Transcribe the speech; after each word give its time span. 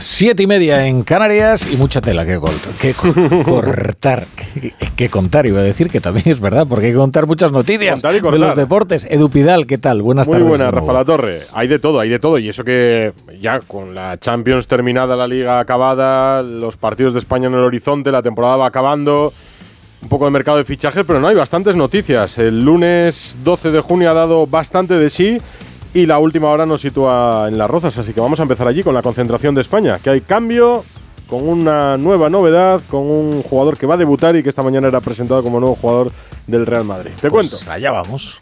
Siete 0.00 0.44
y 0.44 0.46
media 0.46 0.86
en 0.86 1.02
Canarias 1.02 1.68
y 1.72 1.76
mucha 1.76 2.00
tela 2.00 2.24
que, 2.24 2.38
que 2.80 2.94
cortar, 3.44 4.26
que, 4.94 5.08
contar. 5.08 5.46
Iba 5.46 5.58
a 5.58 5.64
decir 5.64 5.88
que 5.88 6.00
también 6.00 6.28
es 6.28 6.38
verdad, 6.38 6.68
porque 6.68 6.86
hay 6.86 6.92
que 6.92 6.98
contar 6.98 7.26
muchas 7.26 7.50
noticias 7.50 8.00
de 8.00 8.38
los 8.38 8.54
deportes. 8.54 9.08
Edu 9.10 9.28
Pidal, 9.28 9.66
¿qué 9.66 9.76
tal? 9.76 10.02
Buenas 10.02 10.28
tardes. 10.28 10.42
Muy 10.42 10.50
buenas, 10.50 10.72
Rafa 10.72 10.92
La 10.92 11.04
Torre. 11.04 11.42
Hay 11.52 11.66
de 11.66 11.80
todo, 11.80 11.98
hay 11.98 12.10
de 12.10 12.20
todo. 12.20 12.38
Y 12.38 12.48
eso 12.48 12.62
que 12.62 13.12
ya 13.40 13.58
con 13.58 13.96
la 13.96 14.18
Champions 14.18 14.68
terminada, 14.68 15.16
la 15.16 15.26
liga 15.26 15.58
acabada, 15.58 16.44
los 16.44 16.76
partidos 16.76 17.12
de 17.12 17.18
España 17.18 17.48
en 17.48 17.54
el 17.54 17.60
horizonte, 17.60 18.12
la 18.12 18.22
temporada 18.22 18.56
va 18.56 18.66
acabando. 18.66 19.32
Un 20.00 20.08
poco 20.08 20.26
de 20.26 20.30
mercado 20.30 20.58
de 20.58 20.64
fichajes, 20.64 21.04
pero 21.04 21.18
no 21.18 21.26
hay 21.26 21.34
bastantes 21.34 21.74
noticias. 21.74 22.38
El 22.38 22.60
lunes 22.60 23.36
12 23.42 23.72
de 23.72 23.80
junio 23.80 24.10
ha 24.10 24.14
dado 24.14 24.46
bastante 24.46 24.94
de 24.94 25.10
sí 25.10 25.38
y 25.98 26.06
la 26.06 26.20
última 26.20 26.48
hora 26.48 26.64
nos 26.64 26.82
sitúa 26.82 27.46
en 27.48 27.58
Las 27.58 27.68
Rozas, 27.68 27.98
así 27.98 28.12
que 28.12 28.20
vamos 28.20 28.38
a 28.38 28.42
empezar 28.42 28.68
allí 28.68 28.84
con 28.84 28.94
la 28.94 29.02
concentración 29.02 29.56
de 29.56 29.62
España, 29.62 29.98
que 29.98 30.10
hay 30.10 30.20
cambio 30.20 30.84
con 31.26 31.46
una 31.46 31.96
nueva 31.96 32.30
novedad, 32.30 32.80
con 32.88 33.10
un 33.10 33.42
jugador 33.42 33.76
que 33.76 33.84
va 33.84 33.94
a 33.94 33.96
debutar 33.96 34.36
y 34.36 34.44
que 34.44 34.48
esta 34.48 34.62
mañana 34.62 34.86
era 34.86 35.00
presentado 35.00 35.42
como 35.42 35.58
nuevo 35.58 35.74
jugador 35.74 36.12
del 36.46 36.66
Real 36.66 36.84
Madrid. 36.84 37.10
Te 37.20 37.28
pues 37.28 37.50
cuento. 37.50 37.70
Allá 37.70 37.90
vamos. 37.90 38.40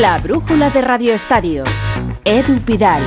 La 0.00 0.18
brújula 0.18 0.70
de 0.70 0.80
Radio 0.80 1.14
Estadio. 1.14 1.62
Edu 2.24 2.58
Pidal. 2.62 3.02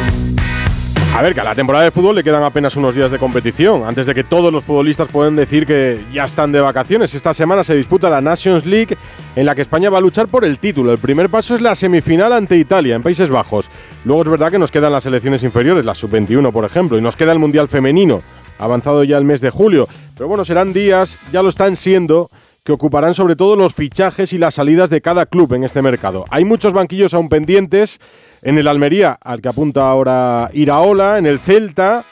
A 1.15 1.21
ver, 1.21 1.33
que 1.33 1.39
a 1.39 1.45
la 1.45 1.55
temporada 1.55 1.85
de 1.85 1.91
fútbol 1.91 2.13
le 2.17 2.25
quedan 2.25 2.43
apenas 2.43 2.75
unos 2.75 2.93
días 2.93 3.09
de 3.09 3.17
competición, 3.17 3.87
antes 3.87 4.05
de 4.05 4.13
que 4.13 4.25
todos 4.25 4.51
los 4.51 4.65
futbolistas 4.65 5.07
puedan 5.07 5.37
decir 5.37 5.65
que 5.65 5.97
ya 6.11 6.25
están 6.25 6.51
de 6.51 6.59
vacaciones. 6.59 7.15
Esta 7.15 7.33
semana 7.33 7.63
se 7.63 7.73
disputa 7.73 8.09
la 8.09 8.19
Nations 8.19 8.65
League, 8.65 8.97
en 9.37 9.45
la 9.45 9.55
que 9.55 9.61
España 9.61 9.89
va 9.89 9.99
a 9.99 10.01
luchar 10.01 10.27
por 10.27 10.43
el 10.43 10.59
título. 10.59 10.91
El 10.91 10.97
primer 10.97 11.29
paso 11.29 11.55
es 11.55 11.61
la 11.61 11.73
semifinal 11.73 12.33
ante 12.33 12.57
Italia, 12.57 12.97
en 12.97 13.01
Países 13.01 13.29
Bajos. 13.29 13.71
Luego 14.03 14.23
es 14.23 14.29
verdad 14.29 14.51
que 14.51 14.59
nos 14.59 14.71
quedan 14.71 14.91
las 14.91 15.03
selecciones 15.03 15.41
inferiores, 15.43 15.85
la 15.85 15.95
sub-21 15.95 16.51
por 16.51 16.65
ejemplo, 16.65 16.97
y 16.97 17.01
nos 17.01 17.15
queda 17.15 17.31
el 17.31 17.39
Mundial 17.39 17.69
Femenino, 17.69 18.21
avanzado 18.59 19.05
ya 19.05 19.17
el 19.17 19.23
mes 19.23 19.39
de 19.39 19.51
julio. 19.51 19.87
Pero 20.17 20.27
bueno, 20.27 20.43
serán 20.43 20.73
días, 20.73 21.17
ya 21.31 21.41
lo 21.41 21.47
están 21.47 21.77
siendo, 21.77 22.29
que 22.65 22.71
ocuparán 22.71 23.13
sobre 23.13 23.35
todo 23.35 23.55
los 23.55 23.75
fichajes 23.75 24.33
y 24.33 24.39
las 24.39 24.55
salidas 24.55 24.89
de 24.89 24.99
cada 24.99 25.27
club 25.27 25.53
en 25.53 25.63
este 25.63 25.83
mercado. 25.83 26.25
Hay 26.31 26.45
muchos 26.45 26.73
banquillos 26.73 27.13
aún 27.13 27.29
pendientes 27.29 27.99
en 28.41 28.57
el 28.57 28.67
Almería, 28.67 29.19
al 29.21 29.39
que 29.39 29.49
apunta 29.49 29.87
ahora 29.87 30.49
Iraola, 30.51 31.19
en 31.19 31.27
el 31.27 31.37
Celta, 31.37 32.05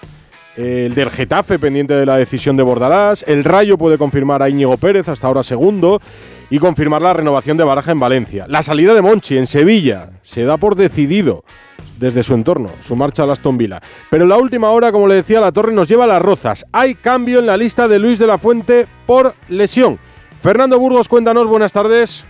el 0.55 0.93
del 0.93 1.09
Getafe 1.09 1.57
pendiente 1.57 1.95
de 1.95 2.05
la 2.05 2.17
decisión 2.17 2.55
de 2.55 2.61
Bordalás, 2.61 3.25
el 3.27 3.43
Rayo 3.43 3.79
puede 3.79 3.97
confirmar 3.97 4.43
a 4.43 4.49
Íñigo 4.49 4.77
Pérez, 4.77 5.09
hasta 5.09 5.25
ahora 5.25 5.41
segundo, 5.41 5.99
y 6.51 6.59
confirmar 6.59 7.01
la 7.01 7.13
renovación 7.13 7.57
de 7.57 7.63
Baraja 7.63 7.91
en 7.91 7.99
Valencia. 7.99 8.45
La 8.47 8.61
salida 8.61 8.93
de 8.93 9.01
Monchi 9.01 9.39
en 9.39 9.47
Sevilla 9.47 10.11
se 10.21 10.43
da 10.43 10.57
por 10.57 10.75
decidido 10.75 11.43
desde 11.97 12.21
su 12.21 12.35
entorno, 12.35 12.69
su 12.79 12.95
marcha 12.95 13.23
a 13.23 13.31
Aston 13.31 13.57
Villa. 13.57 13.81
Pero 14.11 14.25
en 14.25 14.29
la 14.29 14.37
última 14.37 14.69
hora, 14.69 14.91
como 14.91 15.07
le 15.07 15.15
decía, 15.15 15.41
la 15.41 15.51
torre 15.51 15.73
nos 15.73 15.87
lleva 15.87 16.03
a 16.03 16.07
las 16.07 16.21
rozas. 16.21 16.63
Hay 16.71 16.93
cambio 16.93 17.39
en 17.39 17.47
la 17.47 17.57
lista 17.57 17.87
de 17.87 17.97
Luis 17.97 18.19
de 18.19 18.27
la 18.27 18.37
Fuente 18.37 18.85
por 19.07 19.33
lesión. 19.49 19.97
Fernando 20.43 20.77
Burgos, 20.77 21.07
cuéntanos, 21.07 21.47
buenas 21.47 21.71
tardes. 21.71 22.25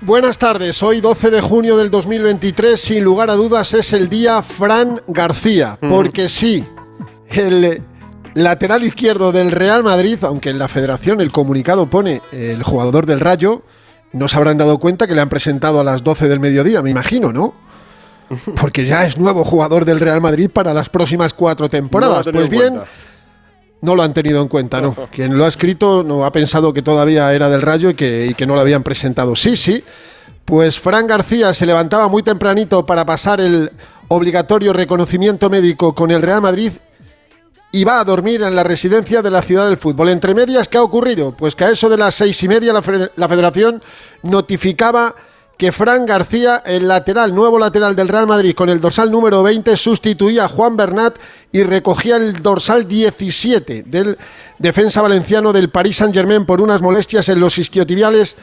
Buenas 0.00 0.38
tardes, 0.38 0.84
hoy 0.84 1.00
12 1.00 1.32
de 1.32 1.40
junio 1.40 1.76
del 1.76 1.90
2023, 1.90 2.80
sin 2.80 3.02
lugar 3.02 3.28
a 3.28 3.34
dudas 3.34 3.74
es 3.74 3.92
el 3.92 4.08
día 4.08 4.40
Fran 4.40 5.02
García, 5.08 5.76
mm. 5.80 5.90
porque 5.90 6.28
sí, 6.28 6.64
el 7.28 7.82
lateral 8.34 8.84
izquierdo 8.84 9.32
del 9.32 9.50
Real 9.50 9.82
Madrid, 9.82 10.16
aunque 10.22 10.50
en 10.50 10.60
la 10.60 10.68
federación 10.68 11.20
el 11.20 11.32
comunicado 11.32 11.86
pone 11.86 12.22
el 12.30 12.62
jugador 12.62 13.04
del 13.04 13.18
Rayo, 13.18 13.62
no 14.12 14.28
se 14.28 14.36
habrán 14.36 14.58
dado 14.58 14.78
cuenta 14.78 15.08
que 15.08 15.16
le 15.16 15.22
han 15.22 15.28
presentado 15.28 15.80
a 15.80 15.84
las 15.84 16.04
12 16.04 16.28
del 16.28 16.38
mediodía, 16.38 16.82
me 16.82 16.90
imagino, 16.90 17.32
¿no? 17.32 17.52
Porque 18.60 18.86
ya 18.86 19.04
es 19.06 19.18
nuevo 19.18 19.42
jugador 19.42 19.84
del 19.84 19.98
Real 19.98 20.20
Madrid 20.20 20.50
para 20.52 20.72
las 20.72 20.88
próximas 20.88 21.34
cuatro 21.34 21.68
temporadas. 21.68 22.28
pues 22.32 22.48
bien... 22.48 22.80
No 23.82 23.94
lo 23.94 24.02
han 24.02 24.14
tenido 24.14 24.40
en 24.40 24.48
cuenta, 24.48 24.80
¿no? 24.80 24.94
Quien 25.12 25.36
lo 25.36 25.44
ha 25.44 25.48
escrito 25.48 26.02
no 26.02 26.24
ha 26.24 26.32
pensado 26.32 26.72
que 26.72 26.82
todavía 26.82 27.32
era 27.32 27.48
del 27.48 27.62
Rayo 27.62 27.90
y 27.90 27.94
que, 27.94 28.44
no 28.46 28.54
lo 28.54 28.60
habían 28.60 28.82
presentado. 28.82 29.36
Sí, 29.36 29.56
sí. 29.56 29.84
Pues 30.44 30.78
Fran 30.78 31.06
García 31.06 31.52
se 31.54 31.66
levantaba 31.66 32.08
muy 32.08 32.22
tempranito 32.22 32.86
para 32.86 33.04
pasar 33.04 33.40
el 33.40 33.72
obligatorio 34.08 34.72
reconocimiento 34.72 35.50
médico 35.50 35.94
con 35.94 36.10
el 36.10 36.22
Real 36.22 36.40
Madrid 36.40 36.72
y 37.72 37.84
va 37.84 38.00
a 38.00 38.04
dormir 38.04 38.42
en 38.42 38.54
la 38.54 38.62
residencia 38.62 39.22
de 39.22 39.30
la 39.30 39.42
ciudad 39.42 39.68
del 39.68 39.76
fútbol. 39.76 40.08
Entre 40.08 40.34
medias, 40.34 40.68
¿qué 40.68 40.78
ha 40.78 40.82
ocurrido? 40.82 41.32
Pues 41.36 41.56
que 41.56 41.64
a 41.64 41.70
eso 41.70 41.88
de 41.88 41.98
las 41.98 42.14
seis 42.14 42.40
y 42.42 42.48
media 42.48 42.72
la, 42.72 43.10
la 43.16 43.28
federación 43.28 43.82
notificaba 44.22 45.14
que 45.56 45.72
Fran 45.72 46.04
García, 46.04 46.62
el 46.66 46.86
lateral, 46.86 47.34
nuevo 47.34 47.58
lateral 47.58 47.96
del 47.96 48.08
Real 48.08 48.26
Madrid, 48.26 48.54
con 48.54 48.68
el 48.68 48.80
dorsal 48.80 49.10
número 49.10 49.42
20, 49.42 49.76
sustituía 49.76 50.44
a 50.44 50.48
Juan 50.48 50.76
Bernat 50.76 51.16
y 51.50 51.62
recogía 51.62 52.16
el 52.16 52.42
dorsal 52.42 52.86
17 52.86 53.84
del 53.86 54.18
defensa 54.58 55.00
valenciano 55.00 55.52
del 55.52 55.70
Paris 55.70 55.96
Saint-Germain 55.96 56.44
por 56.44 56.60
unas 56.60 56.82
molestias 56.82 57.28
en 57.30 57.40
los 57.40 57.56
isquiotibiales 57.56 58.36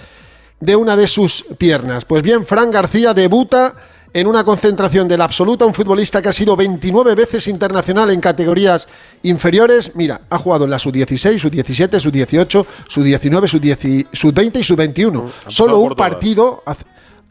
de 0.59 0.75
una 0.75 0.95
de 0.95 1.07
sus 1.07 1.45
piernas. 1.57 2.05
Pues 2.05 2.23
bien, 2.23 2.45
Fran 2.45 2.71
García 2.71 3.13
debuta 3.13 3.75
en 4.13 4.27
una 4.27 4.43
concentración 4.43 5.07
del 5.07 5.21
absoluta, 5.21 5.65
un 5.65 5.73
futbolista 5.73 6.21
que 6.21 6.29
ha 6.29 6.33
sido 6.33 6.55
29 6.55 7.15
veces 7.15 7.47
internacional 7.47 8.11
en 8.11 8.21
categorías 8.21 8.87
inferiores. 9.23 9.91
Mira, 9.95 10.21
ha 10.29 10.37
jugado 10.37 10.65
en 10.65 10.69
la 10.69 10.79
sub-16, 10.79 11.39
sub-17, 11.39 11.99
sub-18, 11.99 12.65
sub-19, 12.87 14.07
sub-20 14.13 14.59
y 14.59 14.63
sub-21. 14.63 15.31
Solo 15.47 15.79
un 15.79 15.95
partido 15.95 16.63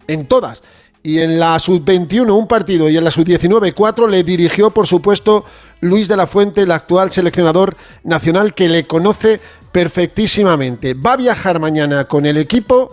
en 0.06 0.26
todas. 0.26 0.62
Y 1.02 1.20
en 1.20 1.40
la 1.40 1.58
sub-21 1.58 2.30
un 2.32 2.46
partido 2.46 2.88
y 2.88 2.96
en 2.96 3.04
la 3.04 3.10
sub-19 3.10 3.74
cuatro 3.74 4.06
le 4.06 4.22
dirigió, 4.22 4.70
por 4.70 4.86
supuesto, 4.86 5.44
Luis 5.80 6.06
de 6.06 6.16
la 6.16 6.28
Fuente, 6.28 6.62
el 6.62 6.70
actual 6.70 7.10
seleccionador 7.10 7.76
nacional 8.04 8.54
que 8.54 8.68
le 8.68 8.86
conoce 8.86 9.40
perfectísimamente. 9.72 10.94
Va 10.94 11.14
a 11.14 11.16
viajar 11.16 11.58
mañana 11.58 12.04
con 12.04 12.24
el 12.24 12.36
equipo 12.36 12.92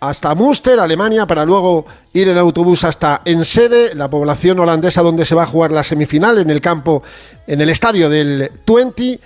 hasta 0.00 0.34
Münster, 0.34 0.78
Alemania, 0.78 1.26
para 1.26 1.44
luego 1.44 1.86
ir 2.12 2.28
en 2.28 2.38
autobús 2.38 2.84
hasta 2.84 3.22
Ensede, 3.24 3.94
la 3.94 4.08
población 4.08 4.60
holandesa 4.60 5.02
donde 5.02 5.24
se 5.24 5.34
va 5.34 5.44
a 5.44 5.46
jugar 5.46 5.72
la 5.72 5.82
semifinal, 5.82 6.38
en 6.38 6.50
el 6.50 6.60
campo, 6.60 7.02
en 7.46 7.60
el 7.60 7.68
estadio 7.70 8.08
del 8.08 8.50
20, 8.66 9.20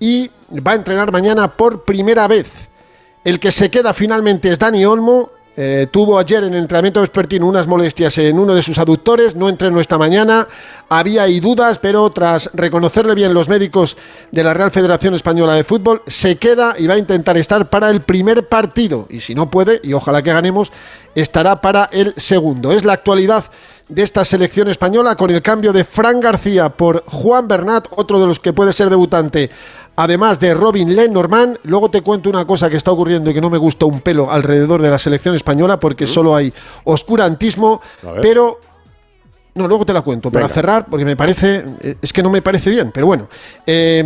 y 0.00 0.30
va 0.66 0.72
a 0.72 0.76
entrenar 0.76 1.12
mañana 1.12 1.48
por 1.48 1.84
primera 1.84 2.26
vez. 2.26 2.48
El 3.24 3.38
que 3.38 3.52
se 3.52 3.70
queda 3.70 3.94
finalmente 3.94 4.50
es 4.50 4.58
Dani 4.58 4.84
Olmo, 4.84 5.30
eh, 5.56 5.86
tuvo 5.90 6.18
ayer 6.18 6.44
en 6.44 6.52
el 6.52 6.60
entrenamiento 6.60 7.00
vespertino 7.00 7.46
unas 7.46 7.66
molestias 7.66 8.18
en 8.18 8.38
uno 8.38 8.54
de 8.54 8.62
sus 8.62 8.76
aductores, 8.76 9.34
no 9.34 9.48
entrenó 9.48 9.80
esta 9.80 9.96
mañana, 9.96 10.46
había 10.90 11.22
ahí 11.22 11.40
dudas, 11.40 11.78
pero 11.78 12.10
tras 12.10 12.50
reconocerle 12.52 13.14
bien 13.14 13.32
los 13.32 13.48
médicos 13.48 13.96
de 14.30 14.44
la 14.44 14.52
Real 14.52 14.70
Federación 14.70 15.14
Española 15.14 15.54
de 15.54 15.64
Fútbol, 15.64 16.02
se 16.06 16.36
queda 16.36 16.74
y 16.78 16.86
va 16.86 16.94
a 16.94 16.98
intentar 16.98 17.38
estar 17.38 17.70
para 17.70 17.90
el 17.90 18.02
primer 18.02 18.46
partido. 18.48 19.06
Y 19.08 19.20
si 19.20 19.34
no 19.34 19.50
puede, 19.50 19.80
y 19.82 19.94
ojalá 19.94 20.22
que 20.22 20.32
ganemos, 20.32 20.70
estará 21.14 21.60
para 21.62 21.88
el 21.90 22.12
segundo. 22.18 22.72
Es 22.72 22.84
la 22.84 22.92
actualidad 22.92 23.46
de 23.88 24.02
esta 24.02 24.24
selección 24.24 24.68
española 24.68 25.14
con 25.14 25.30
el 25.30 25.42
cambio 25.42 25.72
de 25.72 25.84
Fran 25.84 26.20
García 26.20 26.68
por 26.70 27.04
Juan 27.06 27.46
Bernat, 27.46 27.86
otro 27.96 28.20
de 28.20 28.26
los 28.26 28.40
que 28.40 28.52
puede 28.52 28.72
ser 28.72 28.90
debutante 28.90 29.50
además 29.96 30.38
de 30.38 30.54
Robin 30.54 30.94
Lenormand. 30.94 31.58
Luego 31.64 31.90
te 31.90 32.02
cuento 32.02 32.30
una 32.30 32.46
cosa 32.46 32.70
que 32.70 32.76
está 32.76 32.92
ocurriendo 32.92 33.30
y 33.30 33.34
que 33.34 33.40
no 33.40 33.50
me 33.50 33.58
gusta 33.58 33.86
un 33.86 34.00
pelo 34.00 34.30
alrededor 34.30 34.80
de 34.80 34.90
la 34.90 34.98
selección 34.98 35.34
española 35.34 35.80
porque 35.80 36.04
¿Mm? 36.04 36.08
solo 36.08 36.36
hay 36.36 36.52
oscurantismo, 36.84 37.80
pero... 38.22 38.60
No, 39.54 39.66
luego 39.66 39.86
te 39.86 39.94
la 39.94 40.02
cuento, 40.02 40.30
para 40.30 40.50
cerrar, 40.50 40.84
porque 40.84 41.06
me 41.06 41.16
parece, 41.16 41.64
es 42.02 42.12
que 42.12 42.22
no 42.22 42.28
me 42.28 42.42
parece 42.42 42.68
bien, 42.68 42.90
pero 42.92 43.06
bueno. 43.06 43.26
Eh, 43.66 44.04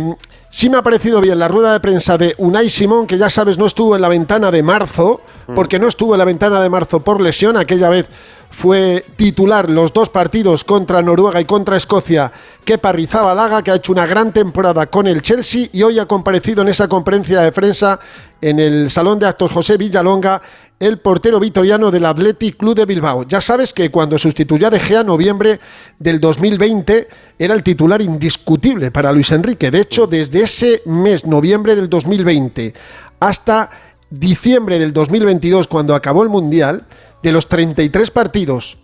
sí 0.49 0.69
me 0.69 0.77
ha 0.77 0.81
parecido 0.81 1.19
bien 1.19 1.37
la 1.37 1.49
rueda 1.49 1.73
de 1.73 1.81
prensa 1.81 2.17
de 2.17 2.33
Unai 2.37 2.69
Simón, 2.69 3.05
que 3.05 3.17
ya 3.17 3.29
sabes 3.29 3.57
no 3.57 3.65
estuvo 3.65 3.93
en 3.93 4.01
la 4.01 4.07
ventana 4.07 4.49
de 4.49 4.63
marzo, 4.63 5.19
mm. 5.47 5.53
porque 5.53 5.77
no 5.77 5.89
estuvo 5.89 6.13
en 6.13 6.19
la 6.19 6.25
ventana 6.25 6.61
de 6.61 6.69
marzo 6.69 7.01
por 7.01 7.19
lesión, 7.19 7.57
aquella 7.57 7.89
vez 7.89 8.07
fue 8.51 9.05
titular 9.15 9.69
los 9.69 9.93
dos 9.93 10.09
partidos 10.09 10.63
contra 10.63 11.01
Noruega 11.01 11.39
y 11.39 11.45
contra 11.45 11.77
Escocia, 11.77 12.31
Kepa 12.63 12.91
Rizabalaga, 12.91 13.63
que 13.63 13.71
ha 13.71 13.75
hecho 13.75 13.93
una 13.93 14.05
gran 14.05 14.31
temporada 14.31 14.87
con 14.87 15.07
el 15.07 15.21
Chelsea 15.21 15.69
y 15.71 15.81
hoy 15.81 15.99
ha 15.99 16.05
comparecido 16.05 16.61
en 16.61 16.67
esa 16.67 16.87
conferencia 16.87 17.41
de 17.41 17.51
prensa 17.51 17.99
en 18.41 18.59
el 18.59 18.91
Salón 18.91 19.19
de 19.19 19.27
Actos 19.27 19.51
José 19.51 19.77
Villalonga, 19.77 20.41
el 20.79 20.97
portero 20.97 21.39
vitoriano 21.39 21.91
del 21.91 22.05
Athletic 22.05 22.57
Club 22.57 22.75
de 22.75 22.85
Bilbao. 22.85 23.23
Ya 23.27 23.39
sabes 23.39 23.71
que 23.71 23.91
cuando 23.91 24.17
sustituyó 24.17 24.67
a 24.67 24.71
De 24.71 24.79
Gea 24.79 25.03
noviembre 25.03 25.59
del 25.99 26.19
2020 26.19 27.07
era 27.37 27.53
el 27.53 27.61
titular 27.61 28.01
indiscutible 28.01 28.89
para 28.89 29.11
Luis 29.11 29.31
Enrique. 29.31 29.69
De 29.69 29.79
hecho, 29.79 30.07
desde 30.07 30.41
ese 30.41 30.81
mes, 30.85 31.25
noviembre 31.25 31.75
del 31.75 31.87
2020, 31.87 32.73
hasta 33.19 33.69
diciembre 34.09 34.79
del 34.79 34.91
2022, 34.91 35.67
cuando 35.67 35.93
acabó 35.93 36.23
el 36.23 36.29
Mundial, 36.29 36.85
de 37.21 37.31
los 37.31 37.47
33 37.47 38.11
partidos, 38.11 38.77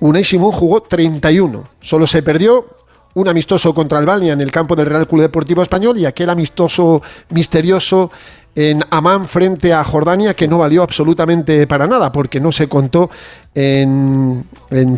Unai 0.00 0.24
Simón 0.24 0.52
jugó 0.52 0.82
31. 0.82 1.64
Solo 1.80 2.06
se 2.06 2.22
perdió 2.22 2.66
un 3.14 3.28
amistoso 3.28 3.74
contra 3.74 3.98
Albania 3.98 4.32
en 4.32 4.40
el 4.40 4.50
campo 4.50 4.74
del 4.74 4.86
Real 4.86 5.06
Club 5.06 5.22
Deportivo 5.22 5.62
Español 5.62 5.98
y 5.98 6.06
aquel 6.06 6.30
amistoso 6.30 7.02
misterioso 7.30 8.10
en 8.54 8.84
Amán 8.90 9.26
frente 9.26 9.72
a 9.72 9.82
Jordania 9.82 10.34
que 10.34 10.46
no 10.46 10.58
valió 10.58 10.82
absolutamente 10.82 11.66
para 11.66 11.86
nada 11.86 12.12
porque 12.12 12.38
no 12.38 12.52
se 12.52 12.68
contó 12.68 13.10
en, 13.54 14.44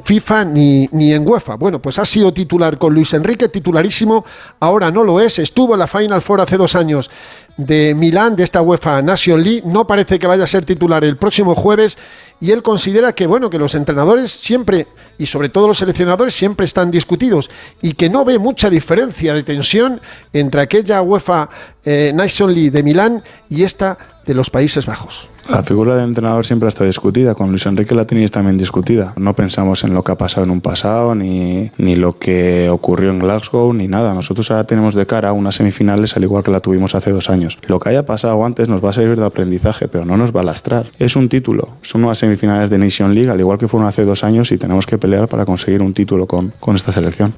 FIFA 0.05 0.45
ni, 0.47 0.89
ni, 0.93 1.13
en 1.13 1.27
UEFA. 1.27 1.55
Bueno, 1.55 1.81
pues 1.81 1.99
ha 1.99 2.05
sido 2.05 2.33
titular 2.33 2.79
con 2.79 2.95
Luis 2.95 3.13
Enrique, 3.15 3.49
titularísimo, 3.49 4.25
ahora 4.61 4.91
no 4.91 5.05
lo 5.05 5.21
es, 5.21 5.39
estuvo 5.39 5.75
en 5.75 5.81
la 5.81 5.87
Final 5.87 6.23
Four 6.23 6.41
hace 6.41 6.57
dos 6.57 6.75
años 6.75 7.11
de 7.57 7.95
Milán, 7.95 8.37
de 8.37 8.45
esta 8.45 8.63
UEFA 8.63 9.03
Nation 9.03 9.43
League, 9.43 9.63
no 9.65 9.87
parece 9.87 10.19
que 10.19 10.27
vaya 10.27 10.45
a 10.45 10.49
ser 10.49 10.65
titular 10.65 11.05
el 11.05 11.17
próximo 11.17 11.55
jueves 11.55 11.97
y 12.41 12.51
él 12.51 12.63
considera 12.63 13.15
que 13.15 13.27
bueno, 13.27 13.51
que 13.51 13.59
los 13.59 13.75
entrenadores 13.75 14.33
siempre 14.33 14.89
y 15.19 15.27
sobre 15.27 15.49
todo 15.49 15.69
los 15.69 15.79
seleccionadores 15.79 16.35
siempre 16.35 16.67
están 16.67 16.91
discutidos 16.91 17.51
y 17.81 17.93
que 17.93 18.11
no 18.11 18.25
ve 18.25 18.39
mucha 18.39 18.71
diferencia 18.71 19.35
de 19.35 19.43
tensión 19.43 20.01
entre 20.33 20.63
aquella 20.63 21.03
UEFA 21.03 21.49
eh, 21.85 22.13
Nation 22.15 22.53
League 22.53 22.71
de 22.71 22.83
Milán 22.83 23.23
y 23.49 23.63
esta 23.63 23.99
de 24.27 24.35
los 24.35 24.51
Países 24.51 24.87
Bajos. 24.87 25.29
La 25.49 25.63
figura 25.63 25.95
del 25.95 26.09
entrenador 26.09 26.47
siempre 26.47 26.67
ha 26.67 26.71
estado 26.71 26.87
discutida, 26.87 27.35
con 27.35 27.51
Luis 27.51 27.67
Enrique 27.67 27.95
la 27.95 28.05
tenéis 28.05 28.31
también 28.31 28.57
discutida. 28.57 29.13
No 29.17 29.35
pensamos 29.35 29.85
en 29.85 29.93
lo 29.93 30.03
que 30.03 30.13
ha 30.13 30.19
pasado 30.19 30.45
en 30.45 30.51
un 30.51 30.61
pasado, 30.61 31.15
ni, 31.15 31.71
ni 31.77 31.97
lo 31.97 32.15
que 32.15 32.71
ocurrió 32.71 33.11
en 33.11 33.19
Glasgow, 33.19 33.73
ni 33.75 33.87
nada. 33.87 34.15
Nosotros 34.15 34.51
ahora 34.51 34.65
tenemos 34.65 34.95
de 34.95 35.07
cara 35.07 35.33
unas 35.33 35.57
semifinales 35.57 36.17
al 36.17 36.23
igual 36.25 36.43
que 36.43 36.51
la 36.51 36.61
tuvimos 36.61 36.95
hace 36.95 37.11
dos 37.11 37.29
años. 37.29 37.59
Lo 37.67 37.79
que 37.79 37.91
haya 37.91 38.07
pasado 38.07 38.45
antes 38.45 38.69
nos 38.69 38.83
va 38.83 38.91
a 38.91 38.93
servir 38.95 39.19
de 39.19 39.27
aprendizaje, 39.27 39.87
pero 39.87 40.05
no 40.05 40.17
nos 40.17 40.35
va 40.35 40.41
a 40.41 40.45
lastrar. 40.45 40.87
Es 40.99 41.15
un 41.15 41.29
título, 41.29 41.69
son 41.83 42.05
unas 42.05 42.19
semifinales 42.19 42.71
de 42.71 42.79
Nation 42.79 43.15
League, 43.15 43.31
al 43.31 43.39
igual 43.39 43.59
que 43.59 43.69
fueron 43.69 43.87
hace 43.87 44.05
dos 44.05 44.25
años, 44.25 44.51
y 44.51 44.57
tenemos 44.57 44.87
que 44.87 44.97
pelear 44.97 45.29
para 45.29 45.45
conseguir 45.45 45.83
un 45.83 45.93
título 45.93 46.27
con, 46.27 46.55
con 46.59 46.75
esta 46.75 46.91
selección. 46.91 47.35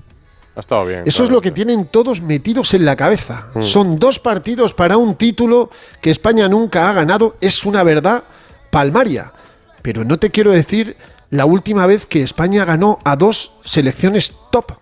Ha 0.57 0.61
estado 0.61 0.87
bien. 0.87 1.03
Eso 1.05 1.23
es 1.23 1.31
lo 1.31 1.43
que 1.43 1.51
tienen 1.51 1.85
todos 1.85 2.23
metidos 2.23 2.73
en 2.73 2.87
la 2.87 2.97
cabeza. 2.97 3.49
Mm. 3.55 3.63
Son 3.63 3.99
dos 3.99 4.19
partidos 4.19 4.73
para 4.73 4.97
un 4.97 5.15
título 5.15 5.71
que 6.01 6.11
España 6.11 6.49
nunca 6.49 6.89
ha 6.89 6.95
ganado. 6.95 7.37
Es 7.43 7.67
una 7.67 7.83
verdad 7.83 8.25
palmaria. 8.71 9.33
Pero 9.83 10.03
no 10.03 10.19
te 10.19 10.31
quiero 10.31 10.51
decir 10.51 10.97
la 11.29 11.45
última 11.45 11.87
vez 11.87 12.07
que 12.07 12.23
España 12.23 12.65
ganó 12.65 12.99
a 13.05 13.17
dos 13.17 13.53
selecciones 13.65 14.33
top. 14.51 14.73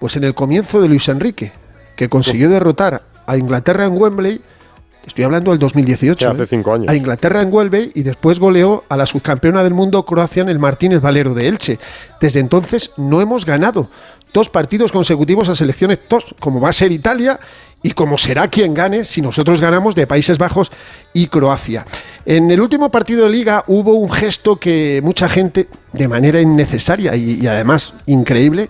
Pues 0.00 0.16
en 0.16 0.24
el 0.24 0.34
comienzo 0.34 0.80
de 0.80 0.88
Luis 0.88 1.08
Enrique, 1.08 1.52
que 1.94 2.08
consiguió 2.08 2.50
derrotar 2.50 3.02
a 3.26 3.36
Inglaterra 3.36 3.84
en 3.84 3.96
Wembley. 3.96 4.40
Estoy 5.06 5.24
hablando 5.24 5.52
del 5.52 5.60
2018. 5.60 6.30
hace 6.30 6.42
¿eh? 6.42 6.46
cinco 6.46 6.74
años. 6.74 6.88
A 6.88 6.96
Inglaterra 6.96 7.42
en 7.42 7.52
Wembley 7.52 7.92
y 7.94 8.02
después 8.02 8.40
goleó 8.40 8.84
a 8.88 8.96
la 8.96 9.06
subcampeona 9.06 9.62
del 9.62 9.72
mundo 9.72 10.04
Croacia 10.04 10.42
en 10.42 10.48
el 10.48 10.58
Martínez 10.58 11.00
Valero 11.00 11.32
de 11.32 11.46
Elche. 11.46 11.78
Desde 12.20 12.40
entonces 12.40 12.90
no 12.96 13.20
hemos 13.20 13.46
ganado 13.46 13.88
dos 14.32 14.48
partidos 14.48 14.92
consecutivos 14.92 15.48
a 15.48 15.54
selecciones 15.54 16.06
top, 16.06 16.22
como 16.38 16.60
va 16.60 16.70
a 16.70 16.72
ser 16.72 16.92
Italia 16.92 17.38
y 17.82 17.92
como 17.92 18.18
será 18.18 18.48
quien 18.48 18.74
gane 18.74 19.04
si 19.04 19.22
nosotros 19.22 19.60
ganamos 19.60 19.94
de 19.94 20.06
Países 20.06 20.38
Bajos 20.38 20.70
y 21.12 21.28
Croacia. 21.28 21.84
En 22.24 22.50
el 22.50 22.60
último 22.60 22.90
partido 22.90 23.24
de 23.24 23.30
liga 23.30 23.64
hubo 23.68 23.94
un 23.94 24.10
gesto 24.10 24.56
que 24.56 25.00
mucha 25.02 25.28
gente, 25.28 25.68
de 25.92 26.08
manera 26.08 26.40
innecesaria 26.40 27.14
y, 27.16 27.46
además 27.46 27.94
increíble, 28.06 28.68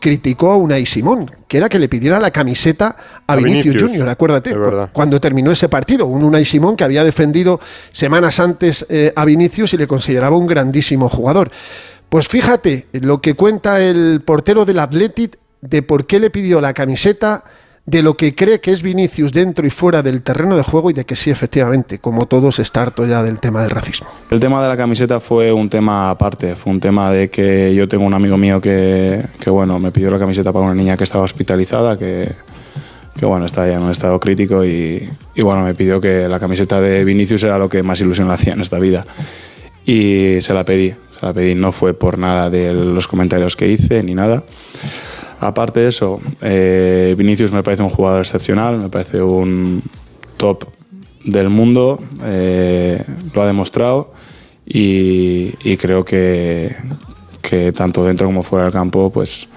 criticó 0.00 0.52
a 0.52 0.56
Unai 0.56 0.86
Simón, 0.86 1.30
que 1.48 1.56
era 1.56 1.68
que 1.68 1.78
le 1.78 1.88
pidiera 1.88 2.20
la 2.20 2.30
camiseta 2.30 2.96
a, 3.26 3.36
Vinicius, 3.36 3.82
Junior, 3.82 4.08
acuérdate, 4.08 4.54
cuando 4.92 5.20
terminó 5.20 5.50
ese 5.50 5.68
partido, 5.68 6.06
un 6.06 6.22
Unai 6.22 6.44
Simón 6.44 6.76
que 6.76 6.84
había 6.84 7.02
defendido 7.02 7.60
semanas 7.90 8.38
antes 8.38 8.86
eh, 8.88 9.12
a 9.16 9.24
Vinicius 9.24 9.74
y 9.74 9.76
le 9.76 9.86
consideraba 9.86 10.36
un 10.36 10.46
grandísimo 10.46 11.08
jugador. 11.08 11.50
Pues 12.08 12.28
fíjate 12.28 12.86
lo 12.92 13.20
que 13.20 13.34
cuenta 13.34 13.80
el 13.80 14.22
portero 14.24 14.64
del 14.64 14.78
Athletic 14.78 15.38
de 15.60 15.82
por 15.82 16.06
qué 16.06 16.20
le 16.20 16.30
pidió 16.30 16.60
la 16.60 16.72
camiseta, 16.72 17.44
de 17.88 18.02
lo 18.02 18.18
que 18.18 18.34
cree 18.34 18.60
que 18.60 18.70
es 18.70 18.82
Vinicius 18.82 19.32
dentro 19.32 19.66
y 19.66 19.70
fuera 19.70 20.02
del 20.02 20.22
terreno 20.22 20.56
de 20.56 20.62
juego 20.62 20.90
y 20.90 20.92
de 20.92 21.06
que 21.06 21.16
sí, 21.16 21.30
efectivamente, 21.30 21.98
como 21.98 22.26
todos, 22.26 22.58
está 22.58 22.82
harto 22.82 23.06
ya 23.06 23.22
del 23.22 23.38
tema 23.38 23.62
del 23.62 23.70
racismo. 23.70 24.08
El 24.30 24.40
tema 24.40 24.62
de 24.62 24.68
la 24.68 24.76
camiseta 24.76 25.20
fue 25.20 25.50
un 25.50 25.70
tema 25.70 26.10
aparte, 26.10 26.54
fue 26.54 26.70
un 26.70 26.80
tema 26.80 27.10
de 27.10 27.30
que 27.30 27.74
yo 27.74 27.88
tengo 27.88 28.04
un 28.04 28.12
amigo 28.12 28.36
mío 28.36 28.60
que, 28.60 29.24
bueno, 29.46 29.78
me 29.78 29.90
pidió 29.90 30.10
la 30.10 30.18
camiseta 30.18 30.52
para 30.52 30.66
una 30.66 30.74
niña 30.74 30.98
que 30.98 31.04
estaba 31.04 31.24
hospitalizada, 31.24 31.96
que, 31.96 32.30
que 33.18 33.24
bueno, 33.24 33.46
estaba 33.46 33.66
ya 33.66 33.76
en 33.76 33.82
un 33.82 33.90
estado 33.90 34.20
crítico 34.20 34.66
y, 34.66 35.08
y 35.34 35.40
bueno, 35.40 35.62
me 35.62 35.72
pidió 35.74 35.98
que 35.98 36.28
la 36.28 36.38
camiseta 36.38 36.82
de 36.82 37.04
Vinicius 37.04 37.42
era 37.44 37.56
lo 37.56 37.70
que 37.70 37.82
más 37.82 37.98
ilusión 38.02 38.28
le 38.28 38.34
hacía 38.34 38.52
en 38.52 38.60
esta 38.60 38.78
vida. 38.78 39.06
Y 39.86 40.42
se 40.42 40.52
la 40.52 40.64
pedí, 40.64 40.94
la 41.20 41.32
pedí, 41.32 41.54
no 41.54 41.72
fue 41.72 41.94
por 41.94 42.18
nada 42.18 42.50
de 42.50 42.72
los 42.72 43.08
comentarios 43.08 43.56
que 43.56 43.68
hice 43.68 44.02
ni 44.02 44.14
nada. 44.14 44.42
Aparte 45.40 45.80
de 45.80 45.88
eso, 45.88 46.20
eh, 46.40 47.14
Vinicius 47.16 47.52
me 47.52 47.62
parece 47.62 47.82
un 47.82 47.90
jugador 47.90 48.20
excepcional, 48.20 48.78
me 48.78 48.88
parece 48.88 49.22
un 49.22 49.82
top 50.36 50.64
del 51.24 51.48
mundo, 51.48 52.00
eh, 52.24 53.02
lo 53.34 53.42
ha 53.42 53.46
demostrado 53.46 54.12
y, 54.66 55.76
creo 55.76 56.04
que, 56.04 56.74
que, 57.40 57.72
tanto 57.72 58.04
dentro 58.04 58.26
como 58.26 58.42
fuera 58.42 58.64
del 58.64 58.72
campo 58.72 59.10
pues 59.10 59.48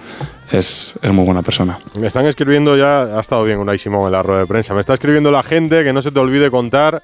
es, 0.50 0.98
es, 1.02 1.12
muy 1.12 1.24
buena 1.24 1.42
persona. 1.42 1.78
Me 1.98 2.06
están 2.06 2.26
escribiendo 2.26 2.76
ya, 2.76 3.16
ha 3.16 3.20
estado 3.20 3.42
bien 3.44 3.58
Unai 3.58 3.78
Simón 3.78 4.06
en 4.06 4.12
la 4.12 4.22
rueda 4.22 4.40
de 4.40 4.46
prensa, 4.46 4.74
me 4.74 4.80
está 4.80 4.94
escribiendo 4.94 5.30
la 5.30 5.42
gente 5.42 5.82
que 5.82 5.92
no 5.92 6.00
se 6.00 6.12
te 6.12 6.20
olvide 6.20 6.50
contar 6.50 7.02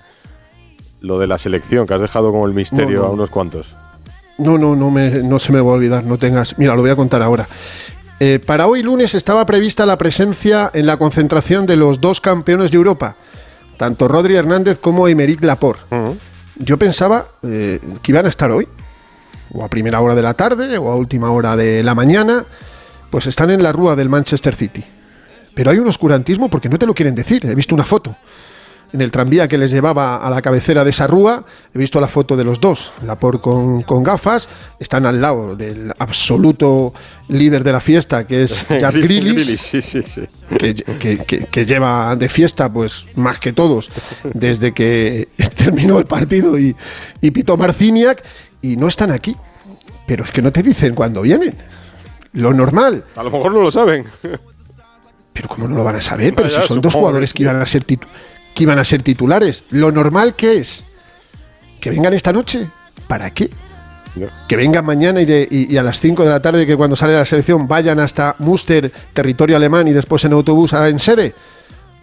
lo 1.01 1.19
de 1.19 1.27
la 1.27 1.39
selección, 1.39 1.87
que 1.87 1.95
has 1.95 2.01
dejado 2.01 2.31
como 2.31 2.47
el 2.47 2.55
misterio 2.55 3.05
a 3.05 3.11
unos 3.11 3.31
cuantos. 3.31 3.75
No, 4.39 4.57
no, 4.57 4.77
no, 4.77 4.91
me, 4.91 5.11
no 5.11 5.39
se 5.39 5.53
me 5.53 5.61
va 5.61 5.73
a 5.73 5.75
olvidar, 5.75 6.05
no 6.05 6.17
tengas. 6.17 6.57
Mira, 6.59 6.75
lo 6.75 6.83
voy 6.83 6.91
a 6.91 6.97
contar 6.97 7.23
ahora. 7.23 7.49
Eh, 8.21 8.41
para 8.45 8.67
hoy 8.67 8.83
lunes 8.83 9.15
estaba 9.15 9.47
prevista 9.47 9.87
la 9.87 9.99
presencia 9.99 10.71
en 10.75 10.87
la 10.87 10.97
concentración 10.97 11.67
de 11.67 11.77
los 11.77 12.01
dos 12.01 12.21
campeones 12.21 12.71
de 12.71 12.77
Europa, 12.77 13.17
tanto 13.77 14.09
Rodri 14.09 14.35
Hernández 14.35 14.79
como 14.79 15.07
Emeric 15.09 15.43
Laporte. 15.45 15.83
Yo 16.57 16.79
pensaba 16.79 17.27
eh, 17.43 17.81
que 18.03 18.13
iban 18.13 18.27
a 18.27 18.29
estar 18.29 18.51
hoy, 18.51 18.67
o 19.53 19.65
a 19.65 19.69
primera 19.69 20.01
hora 20.01 20.15
de 20.15 20.23
la 20.23 20.35
tarde, 20.35 20.79
o 20.79 20.91
a 20.91 20.97
última 20.97 21.31
hora 21.31 21.57
de 21.57 21.83
la 21.83 21.95
mañana, 21.95 22.45
pues 23.11 23.27
están 23.27 23.51
en 23.51 23.63
la 23.63 23.73
rúa 23.73 23.95
del 23.95 24.09
Manchester 24.09 24.55
City. 24.55 24.85
Pero 25.55 25.71
hay 25.71 25.79
un 25.79 25.89
oscurantismo 25.89 26.49
porque 26.49 26.69
no 26.69 26.79
te 26.79 26.87
lo 26.87 26.95
quieren 26.95 27.15
decir. 27.15 27.45
He 27.47 27.55
visto 27.55 27.75
una 27.75 27.85
foto 27.85 28.17
en 28.93 29.01
el 29.01 29.11
tranvía 29.11 29.49
que 29.49 29.59
les 29.59 29.71
llevaba 29.71 30.17
a 30.17 30.31
la 30.31 30.41
cabecera 30.41 30.85
de 30.85 30.91
esa 30.91 31.07
rúa. 31.07 31.45
He 31.75 31.79
visto 31.79 32.01
la 32.01 32.09
foto 32.09 32.37
de 32.37 32.45
los 32.45 32.61
dos, 32.61 32.93
la 33.05 33.19
por 33.19 33.41
con, 33.41 34.03
gafas, 34.03 34.49
están 34.79 35.07
al 35.07 35.21
lado 35.21 35.57
del 35.57 35.93
absoluto 35.99 36.95
líder 37.29 37.65
de 37.65 37.73
la 37.73 37.81
fiesta, 37.81 38.27
que 38.27 38.45
es 38.45 38.67
Jack 38.81 38.95
Grillis, 38.95 39.73
que, 41.51 41.65
lleva 41.67 42.17
de 42.17 42.29
fiesta 42.29 42.73
pues 42.73 43.07
más 43.17 43.39
que 43.39 43.53
todos 43.53 43.91
desde 44.23 44.73
que 44.73 45.29
terminó 45.57 45.99
el 45.99 46.07
partido 46.07 46.59
y, 46.59 46.75
y 47.21 47.31
pitó 47.31 47.57
Marciniak, 47.57 48.25
y 48.63 48.77
no 48.77 48.89
están 48.89 49.11
aquí. 49.11 49.37
Pero 50.07 50.25
es 50.25 50.31
que 50.31 50.41
no 50.41 50.51
te 50.51 50.63
dicen 50.63 50.95
cuándo 50.95 51.21
vienen. 51.23 51.55
Lo 52.33 52.55
normal. 52.55 53.05
A 53.15 53.23
lo 53.23 53.31
mejor 53.31 53.53
no 53.53 53.61
lo 53.61 53.71
saben. 53.71 54.05
Pero 55.33 55.49
¿cómo 55.49 55.69
no 55.69 55.77
lo 55.77 55.85
van 55.85 55.97
a 55.97 56.01
saber? 56.01 56.35
Pero 56.35 56.49
si 56.49 56.61
son 56.63 56.81
dos 56.81 56.95
jugadores 56.95 57.35
que 57.35 57.43
iban 57.43 57.61
a 57.61 57.67
ser 57.67 57.85
titulares 57.85 58.38
que 58.59 58.65
iban 58.65 58.81
a 58.81 58.85
ser 58.85 59.05
titulares. 59.05 59.63
Lo 59.71 59.93
normal 59.93 60.35
que 60.35 60.59
es 60.59 60.83
que 61.81 61.91
vengan 61.91 62.13
esta 62.13 62.33
noche. 62.33 62.67
¿Para 63.07 63.31
qué? 63.31 63.49
Que 64.49 64.57
vengan 64.57 64.85
mañana 64.85 65.21
y, 65.23 65.77
a 65.77 65.83
las 65.85 66.01
5 66.01 66.25
de 66.25 66.31
la 66.31 66.43
tarde, 66.43 66.67
que 66.67 66.77
cuando 66.77 66.97
sale 66.97 67.13
la 67.13 67.25
selección 67.25 67.69
vayan 67.69 68.01
hasta 68.01 68.35
Muster, 68.41 68.93
territorio 69.13 69.55
alemán, 69.55 69.87
y 69.87 69.93
después 69.93 70.25
en 70.25 70.33
autobús 70.33 70.73
a 70.73 70.89
en 70.89 70.99
sede. 70.99 71.37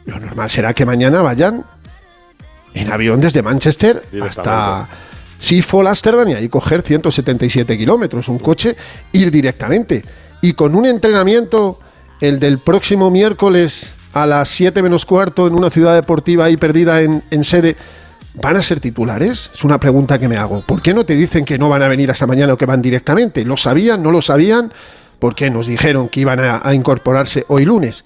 Lo 0.05 0.17
normal 0.17 0.49
será 0.49 0.73
que 0.73 0.85
mañana 0.85 1.21
vayan 1.21 1.65
en 2.73 2.89
avión 2.89 3.19
desde 3.19 3.41
Manchester 3.41 4.01
hasta 4.21 4.87
Schiphol, 5.41 5.87
Amsterdam, 5.87 6.29
y 6.29 6.33
ahí 6.35 6.47
coger 6.47 6.83
177 6.83 7.77
kilómetros, 7.77 8.29
un 8.29 8.39
coche, 8.39 8.77
ir 9.11 9.29
directamente. 9.29 10.05
Y 10.39 10.53
con 10.53 10.73
un 10.73 10.85
entrenamiento, 10.85 11.81
el 12.21 12.39
del 12.39 12.59
próximo 12.59 13.11
miércoles 13.11 13.93
a 14.15 14.25
las 14.25 14.47
7 14.49 14.81
menos 14.81 15.05
cuarto 15.05 15.45
en 15.45 15.53
una 15.53 15.69
ciudad 15.69 15.93
deportiva 15.93 16.45
ahí 16.45 16.55
perdida 16.55 17.01
en, 17.01 17.43
sede, 17.43 17.75
¿van 18.41 18.55
a 18.55 18.61
ser 18.61 18.79
titulares? 18.79 19.51
Es 19.53 19.63
una 19.65 19.77
pregunta 19.77 20.17
que 20.17 20.29
me 20.29 20.37
hago. 20.37 20.61
¿Por 20.61 20.81
qué 20.81 20.93
no 20.93 21.05
te 21.05 21.15
dicen 21.15 21.43
que 21.43 21.57
no 21.57 21.67
van 21.67 21.83
a 21.83 21.89
venir 21.89 22.09
esta 22.09 22.25
mañana 22.25 22.53
o 22.53 22.57
que 22.57 22.65
van 22.65 22.81
directamente? 22.81 23.43
¿Lo 23.43 23.57
sabían? 23.57 24.01
¿No 24.01 24.11
lo 24.11 24.21
sabían? 24.21 24.71
¿Por 25.19 25.35
qué 25.35 25.49
nos 25.49 25.67
dijeron 25.67 26.07
que 26.07 26.21
iban 26.21 26.39
a, 26.39 26.73
incorporarse 26.73 27.43
hoy 27.49 27.65
lunes? 27.65 28.05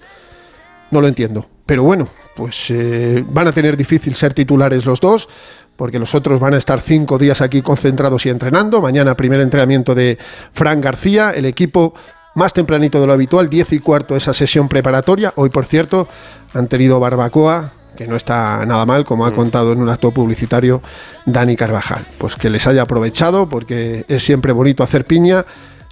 No 0.90 1.00
lo 1.00 1.06
entiendo. 1.06 1.46
Pero 1.64 1.84
bueno, 1.84 2.08
pues 2.34 2.72
eh, 2.72 3.24
van 3.28 3.46
a 3.46 3.52
tener 3.52 3.76
difícil 3.76 4.16
ser 4.16 4.34
titulares 4.34 4.84
los 4.84 5.00
dos 5.00 5.28
porque 5.76 6.00
los 6.00 6.14
otros 6.16 6.40
van 6.40 6.54
a 6.54 6.58
estar 6.58 6.80
cinco 6.80 7.18
días 7.18 7.40
aquí 7.40 7.62
concentrados 7.62 8.26
y 8.26 8.30
entrenando. 8.30 8.82
Mañana 8.82 9.14
primer 9.14 9.40
entrenamiento 9.40 9.94
de 9.94 10.18
Fran 10.52 10.80
García, 10.80 11.30
el 11.30 11.46
equipo 11.46 11.94
más 12.40 12.54
tempranito 12.54 12.98
de 13.02 13.06
lo 13.06 13.12
habitual, 13.12 13.50
10 13.50 13.74
y 13.74 13.78
cuarto 13.80 14.16
esa 14.16 14.32
sesión 14.32 14.66
preparatoria. 14.66 15.34
Hoy, 15.36 15.50
por 15.50 15.66
cierto, 15.66 16.08
han 16.54 16.68
tenido 16.68 16.98
barbacoa, 16.98 17.72
que 17.98 18.06
no 18.06 18.16
está 18.16 18.64
nada 18.64 18.86
mal, 18.86 19.04
como 19.04 19.26
ha 19.26 19.30
mm. 19.30 19.34
contado 19.34 19.72
en 19.72 19.78
un 19.82 19.90
acto 19.90 20.10
publicitario 20.10 20.80
Dani 21.26 21.54
Carvajal. 21.54 22.06
Pues 22.16 22.36
que 22.36 22.48
les 22.48 22.66
haya 22.66 22.80
aprovechado, 22.80 23.46
porque 23.50 24.06
es 24.08 24.24
siempre 24.24 24.54
bonito 24.54 24.82
hacer 24.82 25.04
piña 25.04 25.44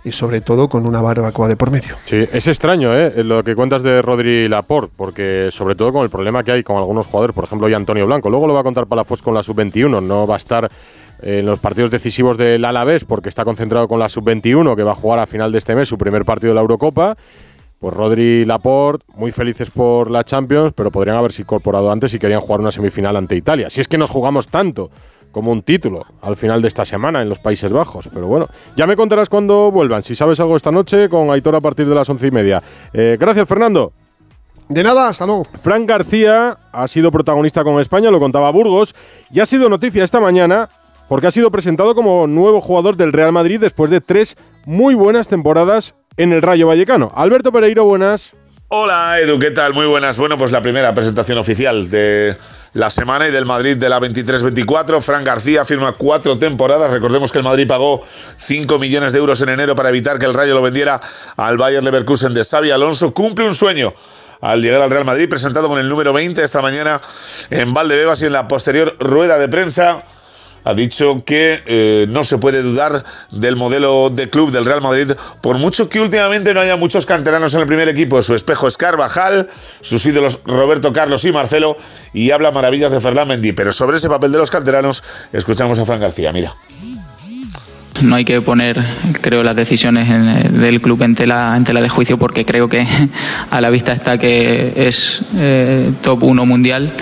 y 0.04 0.12
sobre 0.12 0.40
todo 0.40 0.70
con 0.70 0.86
una 0.86 1.02
barbacoa 1.02 1.48
de 1.48 1.56
por 1.56 1.70
medio. 1.70 1.96
Sí, 2.06 2.26
es 2.32 2.48
extraño 2.48 2.96
¿eh? 2.96 3.22
lo 3.24 3.44
que 3.44 3.54
cuentas 3.54 3.82
de 3.82 4.00
Rodri 4.00 4.48
Laporte, 4.48 4.90
porque 4.96 5.50
sobre 5.52 5.74
todo 5.74 5.92
con 5.92 6.02
el 6.02 6.08
problema 6.08 6.42
que 6.42 6.52
hay 6.52 6.62
con 6.62 6.78
algunos 6.78 7.04
jugadores, 7.04 7.34
por 7.34 7.44
ejemplo, 7.44 7.68
y 7.68 7.74
Antonio 7.74 8.06
Blanco. 8.06 8.30
Luego 8.30 8.46
lo 8.46 8.54
va 8.54 8.60
a 8.60 8.64
contar 8.64 8.86
Palafox 8.86 9.20
con 9.20 9.34
la 9.34 9.42
sub-21, 9.42 10.02
no 10.02 10.26
va 10.26 10.34
a 10.34 10.38
estar 10.38 10.70
en 11.22 11.46
los 11.46 11.58
partidos 11.58 11.90
decisivos 11.90 12.37
del 12.37 12.64
Alavés, 12.64 13.04
porque 13.04 13.28
está 13.28 13.44
concentrado 13.44 13.88
con 13.88 13.98
la 13.98 14.08
sub-21, 14.08 14.76
que 14.76 14.82
va 14.82 14.92
a 14.92 14.94
jugar 14.94 15.18
a 15.18 15.26
final 15.26 15.52
de 15.52 15.58
este 15.58 15.75
mes 15.75 15.88
su 15.88 15.98
primer 15.98 16.25
partido 16.25 16.50
de 16.50 16.54
la 16.56 16.60
Eurocopa. 16.60 17.16
Pues 17.78 17.94
Rodri 17.94 18.22
y 18.22 18.44
Laporte, 18.44 19.04
muy 19.14 19.30
felices 19.30 19.70
por 19.70 20.10
la 20.10 20.25
Champions, 20.25 20.72
pero 20.75 20.90
podrían 20.90 21.16
haberse 21.16 21.42
incorporado 21.42 21.92
antes 21.92 22.10
si 22.10 22.18
querían 22.18 22.40
jugar 22.40 22.60
una 22.60 22.72
semifinal 22.72 23.16
ante 23.16 23.37
Italia. 23.37 23.70
Si 23.70 23.80
es 23.80 23.87
que 23.87 23.98
nos 23.98 24.10
jugamos 24.10 24.48
tanto 24.48 24.90
como 25.30 25.52
un 25.52 25.62
título 25.62 26.04
al 26.22 26.37
final 26.37 26.60
de 26.62 26.68
esta 26.68 26.84
semana 26.84 27.22
en 27.22 27.28
los 27.28 27.38
Países 27.38 27.70
Bajos. 27.70 28.08
Pero 28.12 28.26
bueno, 28.26 28.48
ya 28.76 28.87
me 28.87 28.96
contarás 28.96 29.28
cuando 29.28 29.70
vuelvan. 29.70 30.02
Si 30.02 30.14
sabes 30.14 30.40
algo 30.40 30.56
esta 30.56 30.72
noche, 30.72 31.08
con 31.08 31.30
Aitor 31.30 31.54
a 31.54 31.60
partir 31.60 31.88
de 31.88 31.94
las 31.94 32.08
once 32.08 32.26
y 32.26 32.30
media. 32.30 32.62
Eh, 32.92 33.16
gracias, 33.20 33.46
Fernando. 33.46 33.92
De 34.68 34.82
nada, 34.82 35.08
hasta 35.08 35.25
luego. 35.25 35.44
Frank 35.62 35.88
García 35.88 36.58
ha 36.72 36.88
sido 36.88 37.10
protagonista 37.10 37.64
con 37.64 37.80
España, 37.80 38.10
lo 38.10 38.20
contaba 38.20 38.50
Burgos, 38.50 38.94
y 39.30 39.40
ha 39.40 39.46
sido 39.46 39.68
noticia 39.68 40.04
esta 40.04 40.20
mañana 40.20 40.68
porque 41.08 41.26
ha 41.26 41.30
sido 41.30 41.50
presentado 41.50 41.94
como 41.94 42.26
nuevo 42.26 42.60
jugador 42.60 42.96
del 42.96 43.12
Real 43.12 43.32
Madrid 43.32 43.60
después 43.60 43.90
de 43.90 44.00
tres 44.00 44.36
muy 44.66 44.94
buenas 44.94 45.28
temporadas 45.28 45.94
en 46.16 46.32
el 46.32 46.42
Rayo 46.42 46.66
Vallecano. 46.66 47.12
Alberto 47.14 47.50
Pereiro, 47.52 47.84
buenas. 47.84 48.34
Hola 48.70 49.18
Edu, 49.18 49.38
¿qué 49.38 49.50
tal? 49.50 49.72
Muy 49.72 49.86
buenas. 49.86 50.18
Bueno, 50.18 50.36
pues 50.36 50.52
la 50.52 50.60
primera 50.60 50.92
presentación 50.92 51.38
oficial 51.38 51.88
de 51.88 52.36
la 52.74 52.90
semana 52.90 53.26
y 53.26 53.30
del 53.30 53.46
Madrid 53.46 53.78
de 53.78 53.88
la 53.88 53.98
23-24. 53.98 55.00
Fran 55.00 55.24
García 55.24 55.64
firma 55.64 55.92
cuatro 55.92 56.36
temporadas. 56.36 56.92
Recordemos 56.92 57.32
que 57.32 57.38
el 57.38 57.44
Madrid 57.44 57.66
pagó 57.66 58.04
5 58.36 58.78
millones 58.78 59.14
de 59.14 59.20
euros 59.20 59.40
en 59.40 59.48
enero 59.48 59.74
para 59.74 59.88
evitar 59.88 60.18
que 60.18 60.26
el 60.26 60.34
Rayo 60.34 60.52
lo 60.52 60.60
vendiera 60.60 61.00
al 61.38 61.56
Bayer 61.56 61.82
Leverkusen 61.82 62.34
de 62.34 62.44
Xavi 62.44 62.70
Alonso. 62.70 63.14
Cumple 63.14 63.46
un 63.46 63.54
sueño 63.54 63.94
al 64.42 64.60
llegar 64.60 64.82
al 64.82 64.90
Real 64.90 65.06
Madrid, 65.06 65.30
presentado 65.30 65.68
con 65.68 65.78
el 65.78 65.88
número 65.88 66.12
20 66.12 66.44
esta 66.44 66.60
mañana 66.60 67.00
en 67.48 67.72
Valdebebas 67.72 68.20
y 68.20 68.26
en 68.26 68.32
la 68.32 68.48
posterior 68.48 68.94
rueda 69.00 69.38
de 69.38 69.48
prensa 69.48 70.02
ha 70.68 70.75
dicho 70.75 71.22
que 71.25 71.62
eh, 71.64 72.06
no 72.10 72.25
se 72.25 72.37
puede 72.37 72.62
dudar 72.62 73.02
del 73.30 73.56
modelo 73.56 74.10
de 74.10 74.28
club 74.28 74.50
del 74.50 74.66
Real 74.66 74.82
Madrid, 74.82 75.12
por 75.40 75.56
mucho 75.56 75.88
que 75.88 75.98
últimamente 75.98 76.52
no 76.52 76.60
haya 76.60 76.76
muchos 76.76 77.06
canteranos 77.06 77.54
en 77.54 77.62
el 77.62 77.66
primer 77.66 77.88
equipo. 77.88 78.20
Su 78.20 78.34
espejo 78.34 78.68
es 78.68 78.76
Carvajal, 78.76 79.48
sus 79.80 80.04
ídolos 80.04 80.42
Roberto 80.44 80.92
Carlos 80.92 81.25
y 81.25 81.32
Marcelo, 81.32 81.75
y 82.12 82.32
habla 82.32 82.50
maravillas 82.50 82.92
de 82.92 83.00
Fernán 83.00 83.28
Mendy. 83.28 83.52
Pero 83.52 83.72
sobre 83.72 83.96
ese 83.96 84.10
papel 84.10 84.30
de 84.30 84.37
los 84.37 84.50
canteranos, 84.50 85.02
escuchamos 85.32 85.78
a 85.78 85.87
Fran 85.87 86.00
García. 86.00 86.32
Mira. 86.32 86.54
No 88.02 88.16
hay 88.16 88.24
que 88.24 88.40
poner, 88.40 88.82
creo, 89.20 89.42
las 89.42 89.56
decisiones 89.56 90.08
del 90.52 90.80
club 90.80 91.02
en 91.02 91.14
tela, 91.14 91.54
en 91.56 91.64
tela 91.64 91.80
de 91.80 91.88
juicio 91.88 92.18
porque 92.18 92.44
creo 92.44 92.68
que 92.68 92.86
a 93.50 93.60
la 93.60 93.70
vista 93.70 93.92
está 93.92 94.18
que 94.18 94.72
es 94.76 95.24
eh, 95.34 95.92
top 96.02 96.24
1 96.24 96.46
mundial 96.46 96.92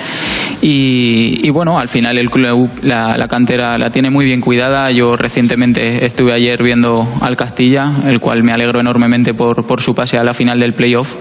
y, 0.63 1.49
bueno, 1.51 1.79
al 1.79 1.89
final 1.89 2.19
el 2.19 2.31
club, 2.31 2.69
la, 2.83 3.27
cantera 3.29 3.79
la 3.79 3.91
tiene 3.91 4.11
muy 4.11 4.25
bien 4.25 4.41
cuidada. 4.41 4.91
Yo 4.91 5.17
recientemente 5.17 6.05
estuve 6.05 6.33
ayer 6.33 6.63
viendo 6.63 7.07
al 7.21 7.37
Castilla, 7.37 7.93
el 8.07 8.21
cual 8.21 8.43
me 8.43 8.53
alegro 8.53 8.81
enormemente 8.81 9.35
por, 9.35 9.67
por 9.67 9.81
su 9.81 9.95
pase 9.95 10.19
a 10.19 10.25
la 10.25 10.35
final 10.35 10.59
del 10.59 10.75
playoff 10.75 11.15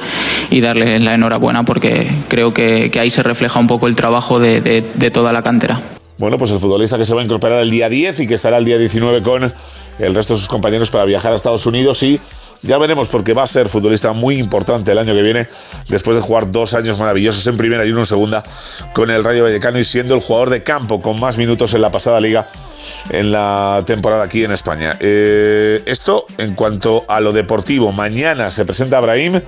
y 0.50 0.62
darle 0.62 1.00
la 1.00 1.13
enhorabuena 1.15 1.63
porque 1.63 2.08
creo 2.27 2.53
que, 2.53 2.89
ahí 3.00 3.10
se 3.10 3.24
refleja 3.24 3.60
un 3.60 3.67
poco 3.67 3.88
el 3.88 3.96
trabajo 3.96 4.39
de, 4.39 4.62
de 4.62 5.12
toda 5.12 5.34
la 5.34 5.41
cantera. 5.41 5.82
Bueno, 6.18 6.38
pues 6.38 6.52
el 6.52 6.60
futbolista 6.60 6.98
que 6.98 7.06
se 7.06 7.14
va 7.14 7.22
a 7.22 7.26
incorporar 7.26 7.60
el 7.60 7.70
día 7.70 7.90
10 7.90 8.22
y 8.22 8.28
que 8.28 8.36
estará 8.36 8.58
el 8.58 8.66
día 8.66 8.78
19 8.78 9.22
con 9.22 9.54
el 10.00 10.16
resto 10.16 10.34
de 10.34 10.40
sus 10.40 10.48
compañeros 10.48 10.90
para 10.90 11.04
viajar 11.04 11.34
a 11.34 11.36
Estados 11.36 11.66
Unidos 11.66 12.02
y 12.04 12.22
ya 12.62 12.78
veremos 12.78 13.10
porque 13.10 13.34
va 13.34 13.44
a 13.44 13.48
ser 13.48 13.68
futbolista 13.68 14.14
muy 14.14 14.38
importante 14.38 14.94
el 14.94 14.98
año 14.98 15.14
que 15.14 15.22
viene 15.22 15.48
después 15.90 16.16
de 16.16 16.22
jugar 16.22 16.52
dos 16.52 16.74
años 16.74 17.00
maravillosos 17.00 17.46
en 17.48 17.58
primera 17.58 17.86
y 17.86 17.92
uno 17.92 18.00
en 18.00 18.06
segunda 18.06 18.44
con 18.94 19.12
el 19.12 19.26
Rayo 19.26 19.44
Vallecano 19.44 19.78
y 19.78 19.84
siendo 19.84 20.16
el 20.16 20.22
jugador 20.22 20.50
de 20.52 20.64
campo 20.64 21.02
con 21.02 21.20
más 21.20 21.38
minutos 21.38 21.74
en 21.74 21.82
la 21.82 21.92
pasada 21.92 22.22
liga 22.22 22.48
en 23.10 23.32
la 23.32 23.84
temporada 23.86 24.24
aquí 24.24 24.44
en 24.44 24.52
España. 24.52 24.98
Eh, 25.02 25.84
esto 25.86 26.26
en 26.38 26.56
cuanto 26.56 27.04
a 27.08 27.20
lo 27.20 27.34
deportivo. 27.34 27.92
Mañana 27.92 28.52
se 28.52 28.64
presenta 28.64 28.98
Abrahim 28.98 29.42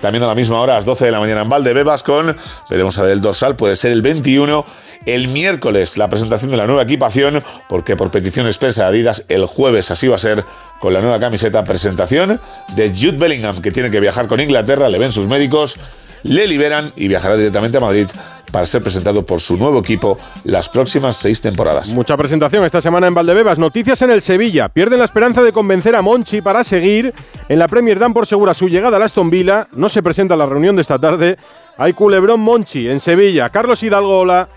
también 0.00 0.22
a 0.22 0.26
la 0.26 0.34
misma 0.34 0.60
hora, 0.60 0.74
a 0.74 0.76
las 0.76 0.84
12 0.84 1.06
de 1.06 1.10
la 1.10 1.20
mañana 1.20 1.42
en 1.42 1.48
Valdebebas 1.48 2.02
con, 2.02 2.36
veremos 2.70 2.98
a 2.98 3.02
ver 3.02 3.12
el 3.12 3.20
dorsal, 3.20 3.56
puede 3.56 3.76
ser 3.76 3.92
el 3.92 4.02
21. 4.02 4.64
El 5.06 5.28
miércoles 5.28 5.96
la 5.96 6.08
presentación 6.08 6.50
de 6.50 6.56
la 6.56 6.66
nueva 6.66 6.82
equipación, 6.82 7.42
porque 7.68 7.96
por 7.96 8.10
petición 8.10 8.46
expresa 8.46 8.82
de 8.82 8.88
Adidas 8.88 9.24
el 9.28 9.46
jueves 9.46 9.90
así 9.90 10.08
va 10.08 10.16
a 10.16 10.18
ser 10.18 10.44
con 10.80 10.92
la 10.92 11.00
nueva 11.00 11.18
camiseta 11.18 11.64
presentación 11.64 12.40
de 12.74 12.90
Jude 12.90 13.18
Bellingham, 13.18 13.60
que 13.60 13.70
tiene 13.70 13.90
que 13.90 14.00
viajar 14.00 14.26
con 14.28 14.40
Inglaterra, 14.40 14.88
le 14.88 14.98
ven 14.98 15.12
sus 15.12 15.28
médicos 15.28 15.78
le 16.22 16.46
liberan 16.46 16.92
y 16.96 17.08
viajará 17.08 17.36
directamente 17.36 17.78
a 17.78 17.80
Madrid 17.80 18.06
para 18.52 18.64
ser 18.64 18.82
presentado 18.82 19.26
por 19.26 19.40
su 19.40 19.56
nuevo 19.56 19.78
equipo 19.80 20.18
las 20.44 20.68
próximas 20.68 21.16
seis 21.16 21.40
temporadas. 21.40 21.92
Mucha 21.92 22.16
presentación 22.16 22.64
esta 22.64 22.80
semana 22.80 23.06
en 23.06 23.14
Valdebebas. 23.14 23.58
Noticias 23.58 24.00
en 24.02 24.10
el 24.10 24.22
Sevilla. 24.22 24.68
Pierden 24.68 24.98
la 24.98 25.04
esperanza 25.04 25.42
de 25.42 25.52
convencer 25.52 25.94
a 25.94 26.02
Monchi 26.02 26.40
para 26.40 26.64
seguir. 26.64 27.12
En 27.48 27.58
la 27.58 27.68
Premier 27.68 27.98
dan 27.98 28.14
por 28.14 28.26
segura 28.26 28.54
su 28.54 28.68
llegada 28.68 28.96
a 28.96 29.04
Aston 29.04 29.30
Villa. 29.30 29.68
No 29.72 29.88
se 29.88 30.02
presenta 30.02 30.36
la 30.36 30.46
reunión 30.46 30.76
de 30.76 30.82
esta 30.82 30.98
tarde. 30.98 31.36
Hay 31.76 31.92
culebrón 31.92 32.40
Monchi 32.40 32.88
en 32.88 33.00
Sevilla. 33.00 33.50
Carlos 33.50 33.82
Hidalgo, 33.82 34.20
hola. 34.20 34.48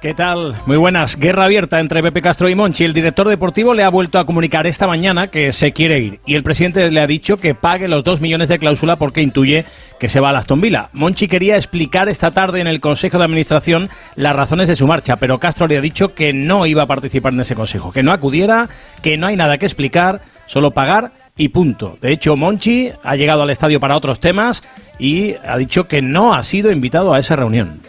¿Qué 0.00 0.14
tal? 0.14 0.54
Muy 0.66 0.76
buenas. 0.76 1.16
Guerra 1.16 1.46
abierta 1.46 1.80
entre 1.80 2.04
Pepe 2.04 2.22
Castro 2.22 2.48
y 2.48 2.54
Monchi. 2.54 2.84
El 2.84 2.94
director 2.94 3.28
deportivo 3.28 3.74
le 3.74 3.82
ha 3.82 3.88
vuelto 3.88 4.20
a 4.20 4.26
comunicar 4.26 4.68
esta 4.68 4.86
mañana 4.86 5.26
que 5.26 5.52
se 5.52 5.72
quiere 5.72 5.98
ir 5.98 6.20
y 6.24 6.36
el 6.36 6.44
presidente 6.44 6.88
le 6.88 7.00
ha 7.00 7.06
dicho 7.08 7.38
que 7.38 7.56
pague 7.56 7.88
los 7.88 8.04
dos 8.04 8.20
millones 8.20 8.48
de 8.48 8.60
cláusula 8.60 8.94
porque 8.94 9.22
intuye 9.22 9.64
que 9.98 10.08
se 10.08 10.20
va 10.20 10.30
a 10.30 10.38
Aston 10.38 10.60
Villa. 10.60 10.88
Monchi 10.92 11.26
quería 11.26 11.56
explicar 11.56 12.08
esta 12.08 12.30
tarde 12.30 12.60
en 12.60 12.68
el 12.68 12.78
Consejo 12.78 13.18
de 13.18 13.24
Administración 13.24 13.90
las 14.14 14.36
razones 14.36 14.68
de 14.68 14.76
su 14.76 14.86
marcha, 14.86 15.16
pero 15.16 15.40
Castro 15.40 15.66
le 15.66 15.78
ha 15.78 15.80
dicho 15.80 16.14
que 16.14 16.32
no 16.32 16.64
iba 16.66 16.84
a 16.84 16.86
participar 16.86 17.32
en 17.32 17.40
ese 17.40 17.56
consejo, 17.56 17.90
que 17.90 18.04
no 18.04 18.12
acudiera, 18.12 18.68
que 19.02 19.16
no 19.16 19.26
hay 19.26 19.34
nada 19.34 19.58
que 19.58 19.66
explicar, 19.66 20.20
solo 20.46 20.70
pagar 20.70 21.10
y 21.36 21.48
punto. 21.48 21.98
De 22.00 22.12
hecho, 22.12 22.36
Monchi 22.36 22.90
ha 23.02 23.16
llegado 23.16 23.42
al 23.42 23.50
estadio 23.50 23.80
para 23.80 23.96
otros 23.96 24.20
temas 24.20 24.62
y 24.98 25.34
ha 25.46 25.56
dicho 25.56 25.86
que 25.86 26.02
no 26.02 26.34
ha 26.34 26.42
sido 26.44 26.70
invitado 26.70 27.14
a 27.14 27.18
esa 27.18 27.36
reunión. 27.36 27.80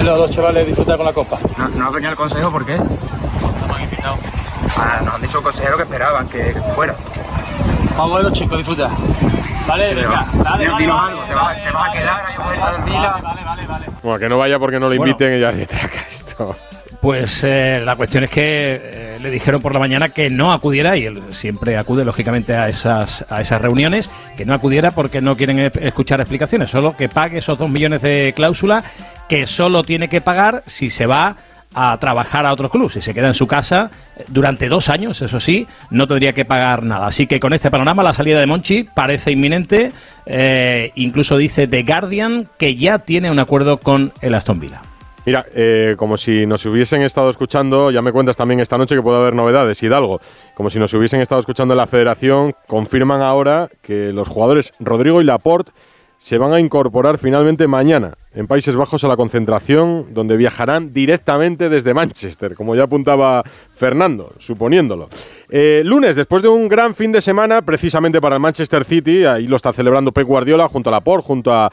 Los 0.00 0.18
dos 0.18 0.30
chavales 0.30 0.66
disfrutar 0.66 0.96
con 0.96 1.06
la 1.06 1.12
copa. 1.12 1.38
¿No, 1.58 1.68
no 1.68 1.86
ha 1.86 1.90
venido 1.90 2.10
al 2.10 2.16
consejo 2.16 2.50
por 2.50 2.64
qué? 2.66 2.76
No 2.76 3.74
han 3.74 3.82
invitado. 3.82 4.16
Ah, 4.76 5.00
nos 5.04 5.14
han 5.14 5.22
dicho 5.22 5.38
el 5.38 5.44
consejero 5.44 5.76
que 5.76 5.82
esperaban 5.84 6.28
que 6.28 6.54
fuera. 6.74 6.94
Vamos 7.96 8.12
a 8.12 8.14
ver 8.16 8.24
los 8.24 8.32
chicos, 8.32 8.58
disfruta. 8.58 8.90
Vale, 9.66 9.94
venga, 9.94 10.26
dale, 10.34 10.66
dale, 10.66 10.84
algo, 10.90 11.24
te, 11.24 11.34
vas, 11.34 11.64
te 11.64 11.70
vas 11.70 11.88
a 11.88 11.92
quedar 11.92 12.26
ahí 12.26 12.36
del. 12.36 13.22
Vale, 13.22 13.44
vale, 13.44 13.66
vale. 13.66 13.86
Bueno, 14.02 14.18
que 14.18 14.28
no 14.28 14.38
vaya 14.38 14.58
porque 14.58 14.78
no 14.78 14.90
le 14.90 14.96
inviten 14.96 15.36
y 15.36 15.40
ya 15.40 15.52
se 15.52 15.64
traca 15.66 16.04
esto. 16.10 16.54
Pues 17.04 17.44
eh, 17.44 17.82
la 17.84 17.96
cuestión 17.96 18.24
es 18.24 18.30
que 18.30 18.80
eh, 18.82 19.18
le 19.20 19.30
dijeron 19.30 19.60
por 19.60 19.74
la 19.74 19.78
mañana 19.78 20.08
que 20.08 20.30
no 20.30 20.54
acudiera 20.54 20.96
y 20.96 21.04
él 21.04 21.20
siempre 21.32 21.76
acude 21.76 22.02
lógicamente 22.02 22.54
a 22.54 22.70
esas, 22.70 23.26
a 23.28 23.42
esas 23.42 23.60
reuniones, 23.60 24.10
que 24.38 24.46
no 24.46 24.54
acudiera 24.54 24.90
porque 24.90 25.20
no 25.20 25.36
quieren 25.36 25.58
escuchar 25.58 26.20
explicaciones, 26.20 26.70
solo 26.70 26.96
que 26.96 27.10
pague 27.10 27.40
esos 27.40 27.58
dos 27.58 27.68
millones 27.68 28.00
de 28.00 28.32
cláusula 28.34 28.84
que 29.28 29.46
solo 29.46 29.84
tiene 29.84 30.08
que 30.08 30.22
pagar 30.22 30.62
si 30.64 30.88
se 30.88 31.04
va 31.04 31.36
a 31.74 31.94
trabajar 31.98 32.46
a 32.46 32.54
otro 32.54 32.70
club. 32.70 32.90
Si 32.90 33.02
se 33.02 33.12
queda 33.12 33.28
en 33.28 33.34
su 33.34 33.46
casa 33.46 33.90
eh, 34.16 34.24
durante 34.28 34.70
dos 34.70 34.88
años, 34.88 35.20
eso 35.20 35.40
sí, 35.40 35.66
no 35.90 36.06
tendría 36.08 36.32
que 36.32 36.46
pagar 36.46 36.84
nada. 36.84 37.08
Así 37.08 37.26
que 37.26 37.38
con 37.38 37.52
este 37.52 37.70
panorama 37.70 38.02
la 38.02 38.14
salida 38.14 38.40
de 38.40 38.46
Monchi 38.46 38.84
parece 38.84 39.30
inminente. 39.30 39.92
incluso 40.94 41.36
dice 41.36 41.66
The 41.66 41.82
Guardian 41.82 42.48
que 42.58 42.76
ya 42.76 43.00
tiene 43.00 43.30
un 43.30 43.40
acuerdo 43.40 43.76
con 43.76 44.14
el 44.22 44.34
Aston 44.34 44.58
Villa. 44.58 44.80
Mira, 45.26 45.46
eh, 45.54 45.94
como 45.96 46.18
si 46.18 46.44
nos 46.44 46.66
hubiesen 46.66 47.00
estado 47.00 47.30
escuchando, 47.30 47.90
ya 47.90 48.02
me 48.02 48.12
cuentas 48.12 48.36
también 48.36 48.60
esta 48.60 48.76
noche 48.76 48.94
que 48.94 49.00
puede 49.00 49.16
haber 49.16 49.34
novedades, 49.34 49.82
Hidalgo, 49.82 50.20
como 50.54 50.68
si 50.68 50.78
nos 50.78 50.92
hubiesen 50.92 51.22
estado 51.22 51.40
escuchando 51.40 51.72
en 51.72 51.78
la 51.78 51.86
federación, 51.86 52.54
confirman 52.66 53.22
ahora 53.22 53.70
que 53.80 54.12
los 54.12 54.28
jugadores 54.28 54.74
Rodrigo 54.80 55.22
y 55.22 55.24
Laporte 55.24 55.72
se 56.18 56.36
van 56.36 56.52
a 56.52 56.60
incorporar 56.60 57.16
finalmente 57.16 57.66
mañana 57.66 58.18
en 58.34 58.46
Países 58.46 58.76
Bajos 58.76 59.02
a 59.04 59.08
la 59.08 59.16
concentración, 59.16 60.12
donde 60.12 60.36
viajarán 60.36 60.92
directamente 60.92 61.70
desde 61.70 61.94
Manchester, 61.94 62.54
como 62.54 62.74
ya 62.74 62.84
apuntaba 62.84 63.42
Fernando, 63.74 64.34
suponiéndolo. 64.36 65.08
Eh, 65.48 65.80
lunes, 65.86 66.16
después 66.16 66.42
de 66.42 66.48
un 66.48 66.68
gran 66.68 66.94
fin 66.94 67.12
de 67.12 67.22
semana, 67.22 67.62
precisamente 67.62 68.20
para 68.20 68.36
el 68.36 68.42
Manchester 68.42 68.84
City, 68.84 69.24
ahí 69.24 69.46
lo 69.46 69.56
está 69.56 69.72
celebrando 69.72 70.12
Pep 70.12 70.26
Guardiola 70.26 70.68
junto 70.68 70.90
a 70.90 70.92
Laporte, 70.92 71.26
junto 71.26 71.50
a 71.50 71.72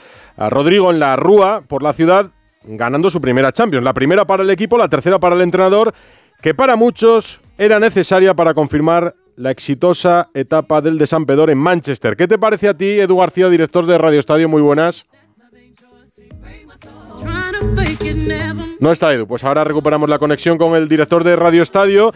Rodrigo 0.49 0.89
en 0.89 0.99
la 0.99 1.17
Rúa 1.17 1.63
por 1.67 1.83
la 1.83 1.91
ciudad, 1.91 2.31
ganando 2.63 3.09
su 3.09 3.21
primera 3.21 3.51
Champions. 3.51 3.83
La 3.83 3.93
primera 3.93 4.25
para 4.25 4.43
el 4.43 4.49
equipo, 4.49 4.77
la 4.77 4.89
tercera 4.89 5.19
para 5.19 5.35
el 5.35 5.41
entrenador, 5.41 5.93
que 6.41 6.53
para 6.53 6.75
muchos 6.75 7.41
era 7.57 7.79
necesaria 7.79 8.33
para 8.33 8.53
confirmar 8.53 9.15
la 9.35 9.51
exitosa 9.51 10.29
etapa 10.33 10.81
del 10.81 10.97
de 10.97 11.07
San 11.07 11.25
Pedro 11.25 11.49
en 11.49 11.57
Manchester. 11.57 12.15
¿Qué 12.15 12.27
te 12.27 12.37
parece 12.37 12.67
a 12.67 12.75
ti, 12.75 12.99
Edu 12.99 13.17
García, 13.17 13.49
director 13.49 13.85
de 13.85 13.97
Radio 13.97 14.19
Estadio? 14.19 14.49
Muy 14.49 14.61
buenas. 14.61 15.05
No 18.79 18.91
está 18.91 19.13
Edu, 19.13 19.27
pues 19.27 19.43
ahora 19.43 19.63
recuperamos 19.63 20.09
la 20.09 20.17
conexión 20.17 20.57
con 20.57 20.75
el 20.75 20.87
director 20.87 21.23
de 21.23 21.35
Radio 21.35 21.61
Estadio 21.61 22.13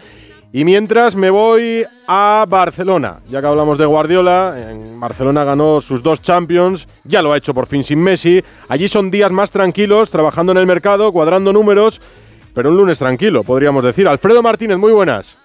y 0.52 0.64
mientras 0.64 1.16
me 1.16 1.30
voy 1.30 1.84
a 2.06 2.46
Barcelona, 2.48 3.18
ya 3.28 3.40
que 3.40 3.46
hablamos 3.46 3.78
de 3.78 3.86
Guardiola, 3.86 4.70
en 4.70 4.98
Barcelona 4.98 5.44
ganó 5.44 5.80
sus 5.80 6.02
dos 6.02 6.22
Champions, 6.22 6.88
ya 7.04 7.20
lo 7.20 7.32
ha 7.32 7.36
hecho 7.36 7.52
por 7.52 7.66
fin 7.66 7.82
sin 7.82 8.02
Messi. 8.02 8.42
Allí 8.68 8.88
son 8.88 9.10
días 9.10 9.32
más 9.32 9.50
tranquilos, 9.50 10.10
trabajando 10.10 10.52
en 10.52 10.58
el 10.58 10.66
mercado, 10.66 11.12
cuadrando 11.12 11.52
números. 11.52 12.00
pero 12.54 12.70
un 12.70 12.76
lunes 12.78 12.98
tranquilo, 12.98 13.44
podríamos 13.44 13.84
decir. 13.84 14.08
Alfredo 14.08 14.42
Martínez, 14.42 14.78
muy 14.78 14.92
buenas. 14.92 15.36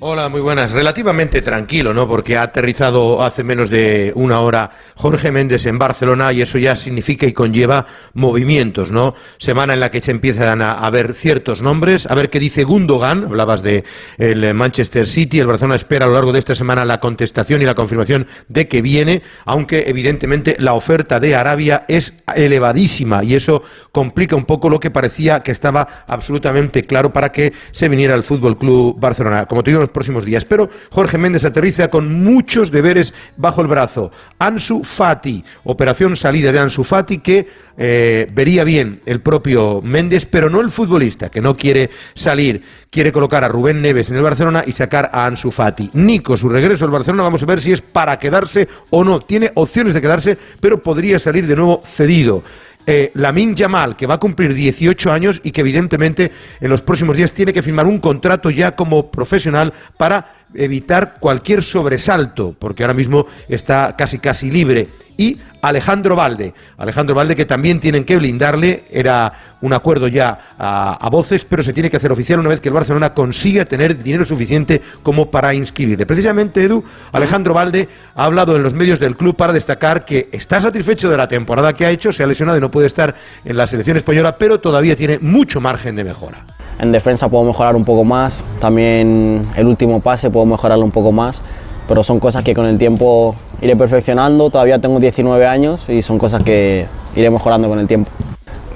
Hola, 0.00 0.28
muy 0.28 0.40
buenas. 0.40 0.70
Relativamente 0.70 1.42
tranquilo, 1.42 1.92
¿no? 1.92 2.06
Porque 2.06 2.36
ha 2.36 2.42
aterrizado 2.42 3.20
hace 3.20 3.42
menos 3.42 3.68
de 3.68 4.12
una 4.14 4.38
hora 4.38 4.70
Jorge 4.94 5.32
Méndez 5.32 5.66
en 5.66 5.76
Barcelona 5.76 6.32
y 6.32 6.40
eso 6.40 6.56
ya 6.56 6.76
significa 6.76 7.26
y 7.26 7.32
conlleva 7.32 7.84
movimientos, 8.14 8.92
¿no? 8.92 9.16
Semana 9.38 9.74
en 9.74 9.80
la 9.80 9.90
que 9.90 10.00
se 10.00 10.12
empiezan 10.12 10.62
a, 10.62 10.88
ver 10.90 11.14
ciertos 11.14 11.62
nombres, 11.62 12.06
a 12.06 12.14
ver 12.14 12.30
qué 12.30 12.38
dice 12.38 12.62
Gundogan, 12.62 13.24
hablabas 13.24 13.64
de 13.64 13.82
el 14.18 14.54
Manchester 14.54 15.08
City, 15.08 15.40
el 15.40 15.48
Barcelona 15.48 15.74
espera 15.74 16.04
a 16.04 16.08
lo 16.08 16.14
largo 16.14 16.32
de 16.32 16.38
esta 16.38 16.54
semana 16.54 16.84
la 16.84 17.00
contestación 17.00 17.60
y 17.62 17.64
la 17.64 17.74
confirmación 17.74 18.28
de 18.46 18.68
que 18.68 18.82
viene, 18.82 19.22
aunque 19.46 19.86
evidentemente 19.88 20.54
la 20.60 20.74
oferta 20.74 21.18
de 21.18 21.34
Arabia 21.34 21.86
es 21.88 22.14
elevadísima 22.36 23.24
y 23.24 23.34
eso 23.34 23.64
complica 23.90 24.36
un 24.36 24.44
poco 24.44 24.70
lo 24.70 24.78
que 24.78 24.92
parecía 24.92 25.40
que 25.40 25.50
estaba 25.50 26.04
absolutamente 26.06 26.84
claro 26.84 27.12
para 27.12 27.32
que 27.32 27.52
se 27.72 27.88
viniera 27.88 28.14
al 28.14 28.22
Fútbol 28.22 28.56
Club 28.56 28.96
Barcelona. 29.00 29.46
Como 29.46 29.64
te 29.64 29.72
digo, 29.72 29.87
próximos 29.90 30.24
días. 30.24 30.44
Pero 30.44 30.68
Jorge 30.90 31.18
Méndez 31.18 31.44
aterriza 31.44 31.88
con 31.88 32.22
muchos 32.22 32.70
deberes 32.70 33.14
bajo 33.36 33.60
el 33.60 33.66
brazo. 33.66 34.10
Ansu 34.38 34.82
Fati, 34.84 35.44
operación 35.64 36.16
salida 36.16 36.52
de 36.52 36.58
Ansu 36.58 36.84
Fati 36.84 37.18
que 37.18 37.46
eh, 37.76 38.28
vería 38.32 38.64
bien 38.64 39.00
el 39.06 39.20
propio 39.20 39.80
Méndez, 39.82 40.26
pero 40.26 40.50
no 40.50 40.60
el 40.60 40.70
futbolista, 40.70 41.28
que 41.30 41.40
no 41.40 41.56
quiere 41.56 41.90
salir. 42.14 42.62
Quiere 42.90 43.12
colocar 43.12 43.44
a 43.44 43.48
Rubén 43.48 43.82
Neves 43.82 44.10
en 44.10 44.16
el 44.16 44.22
Barcelona 44.22 44.64
y 44.66 44.72
sacar 44.72 45.10
a 45.12 45.26
Ansu 45.26 45.50
Fati. 45.50 45.90
Nico, 45.92 46.36
su 46.36 46.48
regreso 46.48 46.84
al 46.84 46.90
Barcelona, 46.90 47.22
vamos 47.22 47.42
a 47.42 47.46
ver 47.46 47.60
si 47.60 47.72
es 47.72 47.80
para 47.80 48.18
quedarse 48.18 48.68
o 48.90 49.04
no. 49.04 49.20
Tiene 49.20 49.52
opciones 49.54 49.94
de 49.94 50.00
quedarse, 50.00 50.38
pero 50.60 50.82
podría 50.82 51.18
salir 51.18 51.46
de 51.46 51.56
nuevo 51.56 51.80
cedido 51.84 52.42
eh, 52.90 53.10
Lamin 53.16 53.54
Yamal, 53.54 53.96
que 53.96 54.06
va 54.06 54.14
a 54.14 54.18
cumplir 54.18 54.54
18 54.54 55.12
años 55.12 55.42
y 55.44 55.50
que 55.50 55.60
evidentemente 55.60 56.32
en 56.58 56.70
los 56.70 56.80
próximos 56.80 57.18
días 57.18 57.34
tiene 57.34 57.52
que 57.52 57.62
firmar 57.62 57.86
un 57.86 57.98
contrato 57.98 58.48
ya 58.48 58.74
como 58.74 59.10
profesional 59.10 59.74
para 59.98 60.32
evitar 60.54 61.18
cualquier 61.20 61.62
sobresalto, 61.62 62.56
porque 62.58 62.84
ahora 62.84 62.94
mismo 62.94 63.26
está 63.46 63.94
casi 63.94 64.18
casi 64.18 64.50
libre. 64.50 64.88
Y 65.18 65.36
Alejandro 65.62 66.14
Valde, 66.14 66.54
Alejandro 66.76 67.12
Valde 67.12 67.34
que 67.34 67.44
también 67.44 67.80
tienen 67.80 68.04
que 68.04 68.16
blindarle, 68.16 68.84
era 68.88 69.32
un 69.60 69.72
acuerdo 69.72 70.06
ya 70.06 70.54
a, 70.56 71.08
voces, 71.10 71.44
pero 71.44 71.64
se 71.64 71.72
tiene 71.72 71.90
que 71.90 71.96
hacer 71.96 72.12
oficial 72.12 72.38
una 72.38 72.50
vez 72.50 72.60
que 72.60 72.68
el 72.68 72.74
Barcelona 72.74 73.12
consiga 73.12 73.64
tener 73.64 74.00
dinero 74.00 74.24
suficiente 74.24 74.80
como 75.02 75.28
para 75.28 75.52
inscribirle. 75.54 76.06
Precisamente, 76.06 76.62
Edu, 76.62 76.84
Alejandro 77.10 77.52
Valde 77.52 77.88
ha 78.14 78.26
hablado 78.26 78.54
en 78.54 78.62
los 78.62 78.74
medios 78.74 79.00
del 79.00 79.16
club 79.16 79.34
para 79.34 79.52
destacar 79.52 80.04
que 80.04 80.28
está 80.30 80.60
satisfecho 80.60 81.10
de 81.10 81.16
la 81.16 81.26
temporada 81.26 81.72
que 81.72 81.84
ha 81.84 81.90
hecho, 81.90 82.12
se 82.12 82.22
ha 82.22 82.26
lesionado 82.28 82.56
y 82.56 82.60
no 82.60 82.70
puede 82.70 82.86
estar 82.86 83.12
en 83.44 83.56
la 83.56 83.66
selección 83.66 83.96
española, 83.96 84.38
pero 84.38 84.60
todavía 84.60 84.94
tiene 84.94 85.18
mucho 85.18 85.60
margen 85.60 85.96
de 85.96 86.04
mejora. 86.04 86.44
En 86.78 86.92
defensa 86.92 87.28
puedo 87.28 87.44
mejorar 87.44 87.74
un 87.74 87.84
poco 87.84 88.04
más, 88.04 88.44
también 88.60 89.48
el 89.56 89.66
último 89.66 90.00
pase 90.00 90.30
puedo 90.30 90.46
mejorarlo 90.46 90.84
un 90.84 90.92
poco 90.92 91.10
más, 91.10 91.42
pero 91.88 92.04
son 92.04 92.20
cosas 92.20 92.44
que 92.44 92.54
con 92.54 92.66
el 92.66 92.76
tiempo 92.76 93.34
iré 93.62 93.74
perfeccionando, 93.74 94.50
todavía 94.50 94.78
tengo 94.78 95.00
19 95.00 95.46
años 95.46 95.88
y 95.88 96.02
son 96.02 96.18
cosas 96.18 96.42
que 96.42 96.86
iré 97.16 97.30
mejorando 97.30 97.68
con 97.68 97.78
el 97.78 97.86
tiempo. 97.88 98.10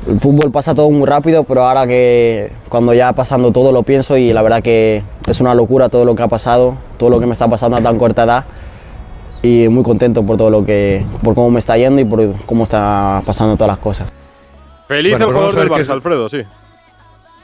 El 0.08 0.18
fútbol 0.18 0.50
pasa 0.50 0.74
todo 0.74 0.90
muy 0.90 1.06
rápido, 1.06 1.44
pero 1.44 1.64
ahora 1.64 1.86
que 1.86 2.50
cuando 2.68 2.94
ya 2.94 3.12
pasando 3.12 3.52
todo 3.52 3.70
lo 3.70 3.82
pienso 3.84 4.16
y 4.16 4.32
la 4.32 4.42
verdad 4.42 4.62
que 4.62 5.04
es 5.28 5.40
una 5.40 5.54
locura 5.54 5.90
todo 5.90 6.04
lo 6.04 6.16
que 6.16 6.22
ha 6.22 6.28
pasado, 6.28 6.76
todo 6.96 7.10
lo 7.10 7.20
que 7.20 7.26
me 7.26 7.34
está 7.34 7.46
pasando 7.48 7.76
a 7.76 7.82
tan 7.82 7.98
corta 7.98 8.24
edad 8.24 8.44
y 9.42 9.68
muy 9.68 9.84
contento 9.84 10.24
por 10.24 10.38
todo 10.38 10.50
lo 10.50 10.64
que, 10.64 11.04
por 11.22 11.34
cómo 11.34 11.50
me 11.50 11.58
está 11.58 11.76
yendo 11.76 12.00
y 12.00 12.04
por 12.04 12.34
cómo 12.46 12.64
está 12.64 13.22
pasando 13.26 13.54
todas 13.56 13.68
las 13.68 13.78
cosas. 13.78 14.08
Feliz 14.88 15.12
el 15.12 15.18
pues 15.18 15.32
jugador 15.32 15.54
del 15.54 15.68
Barça, 15.68 15.90
Alfredo, 15.90 16.28
sí. 16.28 16.42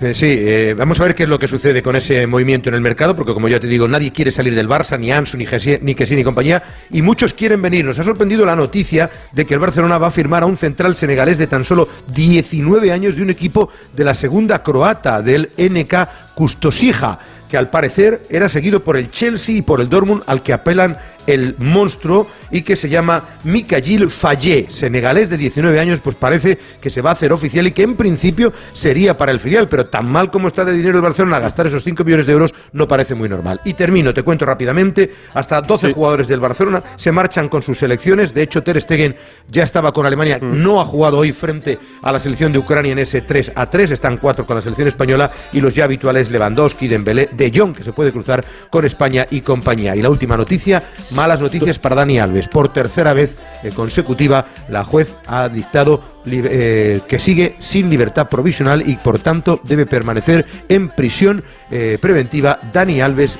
Eh, 0.00 0.14
sí, 0.14 0.26
eh, 0.28 0.74
vamos 0.78 1.00
a 1.00 1.02
ver 1.02 1.14
qué 1.16 1.24
es 1.24 1.28
lo 1.28 1.40
que 1.40 1.48
sucede 1.48 1.82
con 1.82 1.96
ese 1.96 2.24
movimiento 2.28 2.68
en 2.68 2.76
el 2.76 2.80
mercado, 2.80 3.16
porque 3.16 3.34
como 3.34 3.48
ya 3.48 3.58
te 3.58 3.66
digo, 3.66 3.88
nadie 3.88 4.12
quiere 4.12 4.30
salir 4.30 4.54
del 4.54 4.68
Barça, 4.68 4.96
ni 4.96 5.10
Ansu, 5.10 5.36
ni 5.36 5.44
ni 5.82 5.94
Kessi, 5.96 6.14
ni 6.14 6.22
compañía, 6.22 6.62
y 6.90 7.02
muchos 7.02 7.34
quieren 7.34 7.60
venir. 7.60 7.84
Nos 7.84 7.98
ha 7.98 8.04
sorprendido 8.04 8.46
la 8.46 8.54
noticia 8.54 9.10
de 9.32 9.44
que 9.44 9.54
el 9.54 9.60
Barcelona 9.60 9.98
va 9.98 10.06
a 10.06 10.12
firmar 10.12 10.44
a 10.44 10.46
un 10.46 10.56
central 10.56 10.94
senegalés 10.94 11.37
de 11.37 11.48
tan 11.48 11.64
solo 11.64 11.88
19 12.14 12.92
años 12.92 13.16
de 13.16 13.22
un 13.22 13.30
equipo 13.30 13.70
de 13.92 14.04
la 14.04 14.14
segunda 14.14 14.62
croata, 14.62 15.20
del 15.20 15.50
NK 15.58 16.34
Custosija 16.34 17.18
que 17.48 17.56
al 17.56 17.70
parecer 17.70 18.22
era 18.28 18.48
seguido 18.48 18.84
por 18.84 18.96
el 18.96 19.11
Chelsea 19.11 19.56
y 19.56 19.62
por 19.62 19.80
el 19.80 19.88
Dortmund, 19.88 20.22
al 20.26 20.42
que 20.42 20.52
apelan 20.52 20.98
el 21.28 21.54
monstruo 21.58 22.26
y 22.50 22.62
que 22.62 22.74
se 22.74 22.88
llama 22.88 23.22
Mikayil 23.44 24.10
Fallé, 24.10 24.66
senegalés 24.70 25.28
de 25.28 25.36
19 25.36 25.78
años, 25.78 26.00
pues 26.02 26.16
parece 26.16 26.58
que 26.80 26.88
se 26.88 27.02
va 27.02 27.10
a 27.10 27.12
hacer 27.12 27.32
oficial 27.32 27.66
y 27.66 27.72
que 27.72 27.82
en 27.82 27.96
principio 27.96 28.52
sería 28.72 29.16
para 29.16 29.30
el 29.30 29.38
filial, 29.38 29.68
pero 29.68 29.86
tan 29.86 30.10
mal 30.10 30.30
como 30.30 30.48
está 30.48 30.64
de 30.64 30.72
dinero 30.72 30.96
el 30.96 31.02
Barcelona, 31.02 31.38
gastar 31.38 31.66
esos 31.66 31.84
5 31.84 32.02
millones 32.02 32.26
de 32.26 32.32
euros 32.32 32.54
no 32.72 32.88
parece 32.88 33.14
muy 33.14 33.28
normal. 33.28 33.60
Y 33.64 33.74
termino, 33.74 34.14
te 34.14 34.22
cuento 34.22 34.46
rápidamente, 34.46 35.12
hasta 35.34 35.60
12 35.60 35.92
jugadores 35.92 36.28
del 36.28 36.40
Barcelona 36.40 36.82
se 36.96 37.12
marchan 37.12 37.48
con 37.48 37.62
sus 37.62 37.78
selecciones, 37.78 38.32
de 38.32 38.42
hecho 38.42 38.62
Ter 38.62 38.80
Stegen 38.80 39.14
ya 39.48 39.64
estaba 39.64 39.92
con 39.92 40.06
Alemania, 40.06 40.38
mm. 40.40 40.62
no 40.62 40.80
ha 40.80 40.86
jugado 40.86 41.18
hoy 41.18 41.32
frente 41.32 41.78
a 42.02 42.10
la 42.10 42.18
selección 42.18 42.52
de 42.52 42.58
Ucrania 42.58 42.92
en 42.92 43.00
ese 43.00 43.20
3 43.20 43.52
a 43.54 43.66
3, 43.66 43.90
están 43.90 44.16
cuatro 44.16 44.46
con 44.46 44.56
la 44.56 44.62
selección 44.62 44.88
española 44.88 45.30
y 45.52 45.60
los 45.60 45.74
ya 45.74 45.84
habituales 45.84 46.30
Lewandowski, 46.30 46.88
Dembélé, 46.88 47.28
De 47.32 47.52
Jong, 47.54 47.74
que 47.74 47.84
se 47.84 47.92
puede 47.92 48.12
cruzar 48.12 48.44
con 48.70 48.84
España 48.84 49.26
y 49.30 49.42
compañía. 49.42 49.94
Y 49.94 50.02
la 50.02 50.10
última 50.10 50.36
noticia, 50.36 50.82
malas 51.18 51.40
noticias 51.40 51.81
para 51.81 51.96
Dani 51.96 52.20
Alves. 52.20 52.46
Por 52.46 52.68
tercera 52.68 53.12
vez 53.12 53.38
eh, 53.64 53.72
consecutiva, 53.74 54.46
la 54.68 54.85
juez 54.85 55.16
ha 55.26 55.48
dictado 55.48 56.00
eh, 56.26 57.00
que 57.09 57.18
sigue 57.18 57.57
sin 57.59 57.90
libertad 57.90 58.28
provisional 58.28 58.88
y 58.88 58.94
por 58.94 59.18
tanto 59.18 59.61
debe 59.64 59.85
permanecer 59.85 60.46
en 60.68 60.90
prisión 60.90 61.42
eh, 61.72 61.98
preventiva 62.00 62.61
Dani 62.72 63.00
Alves, 63.00 63.37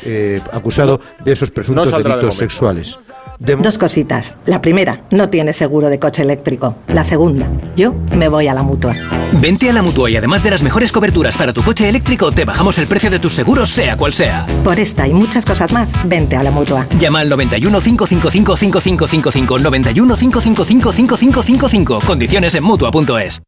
acusado 0.53 1.01
de 1.25 1.33
esos 1.33 1.53
presuntos 1.53 1.93
delitos 1.93 2.37
sexuales. 2.37 2.99
Dos 3.39 3.79
cositas. 3.79 4.37
La 4.47 4.61
primera, 4.61 5.05
no 5.13 5.29
tiene 5.29 5.53
seguro 5.53 5.89
de 5.89 6.01
coche 6.01 6.23
eléctrico. 6.23 6.75
La 6.89 7.05
segunda, 7.05 7.49
yo 7.77 7.95
me 8.17 8.29
voy 8.29 8.49
a 8.49 8.55
la 8.55 8.63
mutua. 8.63 8.95
Vente 9.41 9.71
a 9.71 9.73
la 9.73 9.83
mutua 9.83 10.11
y 10.11 10.17
además 10.17 10.43
de 10.43 10.51
las 10.51 10.63
mejores 10.63 10.91
coberturas 10.91 11.37
para 11.37 11.53
tu 11.53 11.63
coche 11.63 11.89
eléctrico, 11.89 12.33
te 12.33 12.45
bajamos 12.45 12.79
el 12.79 12.89
precio 12.89 13.11
de 13.11 13.21
tus 13.21 13.35
seguros, 13.35 13.71
sea 13.71 13.97
cual 13.97 14.13
sea. 14.13 14.47
Por 14.65 14.79
esta 14.81 15.07
y 15.07 15.15
muchas 15.15 15.45
cosas 15.45 15.73
más, 15.73 15.93
vente 16.09 16.35
a 16.37 16.43
la 16.43 16.51
mutua. 16.51 16.87
Llama 16.99 17.21
al 17.21 17.29
91 17.29 17.81
555 17.81 18.57
5555 18.57 19.59
91 19.61 20.17
555 20.17 20.93
5555. 20.93 22.01
Condiciones 22.05 22.55
en 22.57 22.65
mutua.es. 22.65 23.41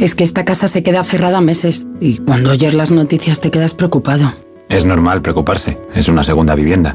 Es 0.00 0.14
que 0.14 0.24
esta 0.24 0.44
casa 0.44 0.68
se 0.68 0.82
queda 0.82 1.04
cerrada 1.04 1.40
meses 1.40 1.86
y 2.00 2.18
cuando 2.18 2.50
oyes 2.50 2.74
las 2.74 2.90
noticias 2.90 3.40
te 3.40 3.50
quedas 3.50 3.72
preocupado. 3.72 4.34
Es 4.68 4.84
normal 4.84 5.22
preocuparse, 5.22 5.78
es 5.94 6.08
una 6.08 6.24
segunda 6.24 6.54
vivienda. 6.54 6.94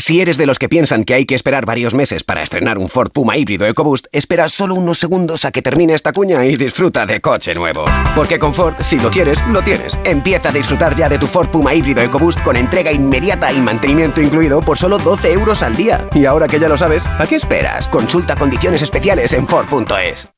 Si 0.00 0.20
eres 0.20 0.38
de 0.38 0.46
los 0.46 0.58
que 0.58 0.68
piensan 0.68 1.04
que 1.04 1.12
hay 1.12 1.26
que 1.26 1.34
esperar 1.34 1.66
varios 1.66 1.92
meses 1.92 2.22
para 2.22 2.42
estrenar 2.42 2.78
un 2.78 2.88
Ford 2.88 3.10
Puma 3.10 3.36
híbrido 3.36 3.66
EcoBoost, 3.66 4.06
espera 4.12 4.48
solo 4.48 4.74
unos 4.74 4.98
segundos 4.98 5.44
a 5.44 5.50
que 5.50 5.60
termine 5.60 5.92
esta 5.92 6.12
cuña 6.12 6.46
y 6.46 6.56
disfruta 6.56 7.04
de 7.04 7.20
coche 7.20 7.52
nuevo. 7.54 7.84
Porque 8.14 8.38
con 8.38 8.54
Ford, 8.54 8.74
si 8.80 8.98
lo 8.98 9.10
quieres, 9.10 9.38
lo 9.48 9.60
tienes. 9.60 9.98
Empieza 10.04 10.50
a 10.50 10.52
disfrutar 10.52 10.94
ya 10.94 11.08
de 11.08 11.18
tu 11.18 11.26
Ford 11.26 11.50
Puma 11.50 11.74
híbrido 11.74 12.00
EcoBoost 12.00 12.42
con 12.42 12.56
entrega 12.56 12.92
inmediata 12.92 13.52
y 13.52 13.60
mantenimiento 13.60 14.22
incluido 14.22 14.60
por 14.60 14.78
solo 14.78 14.98
12 14.98 15.32
euros 15.32 15.62
al 15.62 15.76
día. 15.76 16.08
Y 16.14 16.24
ahora 16.26 16.46
que 16.46 16.60
ya 16.60 16.68
lo 16.68 16.76
sabes, 16.76 17.04
¿a 17.04 17.26
qué 17.26 17.34
esperas? 17.36 17.88
Consulta 17.88 18.36
condiciones 18.36 18.82
especiales 18.82 19.32
en 19.32 19.48
Ford.es. 19.48 20.37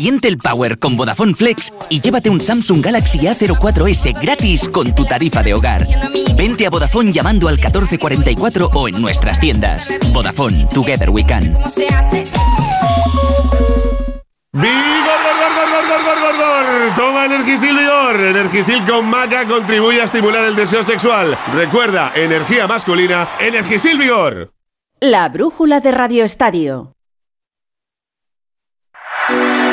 Siente 0.00 0.28
el 0.28 0.38
power 0.38 0.78
con 0.78 0.96
Vodafone 0.96 1.34
Flex 1.34 1.72
y 1.90 2.00
llévate 2.00 2.30
un 2.30 2.40
Samsung 2.40 2.82
Galaxy 2.82 3.18
A04S 3.26 4.18
gratis 4.18 4.66
con 4.68 4.94
tu 4.94 5.04
tarifa 5.04 5.42
de 5.42 5.52
hogar. 5.52 5.86
Vente 6.36 6.66
a 6.66 6.70
Vodafone 6.70 7.12
llamando 7.12 7.48
al 7.48 7.56
1444 7.56 8.70
o 8.72 8.88
en 8.88 8.98
nuestras 9.00 9.38
tiendas. 9.38 9.90
Vodafone, 10.14 10.66
Together 10.72 11.10
We 11.10 11.26
Can. 11.26 11.58
¡Vigor, 14.52 14.72
gor, 15.22 15.36
gor, 15.38 15.52
gor, 15.54 15.86
gor, 15.86 16.02
gor, 16.02 16.18
gor, 16.18 16.36
gor! 16.36 16.96
Toma 16.96 17.26
Energisil 17.26 17.76
Vigor. 17.76 18.20
Energisil 18.20 18.84
con 18.86 19.06
maca 19.06 19.46
contribuye 19.46 20.00
a 20.00 20.04
estimular 20.04 20.44
el 20.44 20.56
deseo 20.56 20.82
sexual. 20.82 21.36
Recuerda, 21.54 22.12
energía 22.14 22.66
masculina, 22.66 23.28
Energisil 23.38 23.98
Vigor. 23.98 24.50
La 24.98 25.28
brújula 25.28 25.80
de 25.80 25.90
Radio 25.90 26.24
Estadio. 26.24 26.94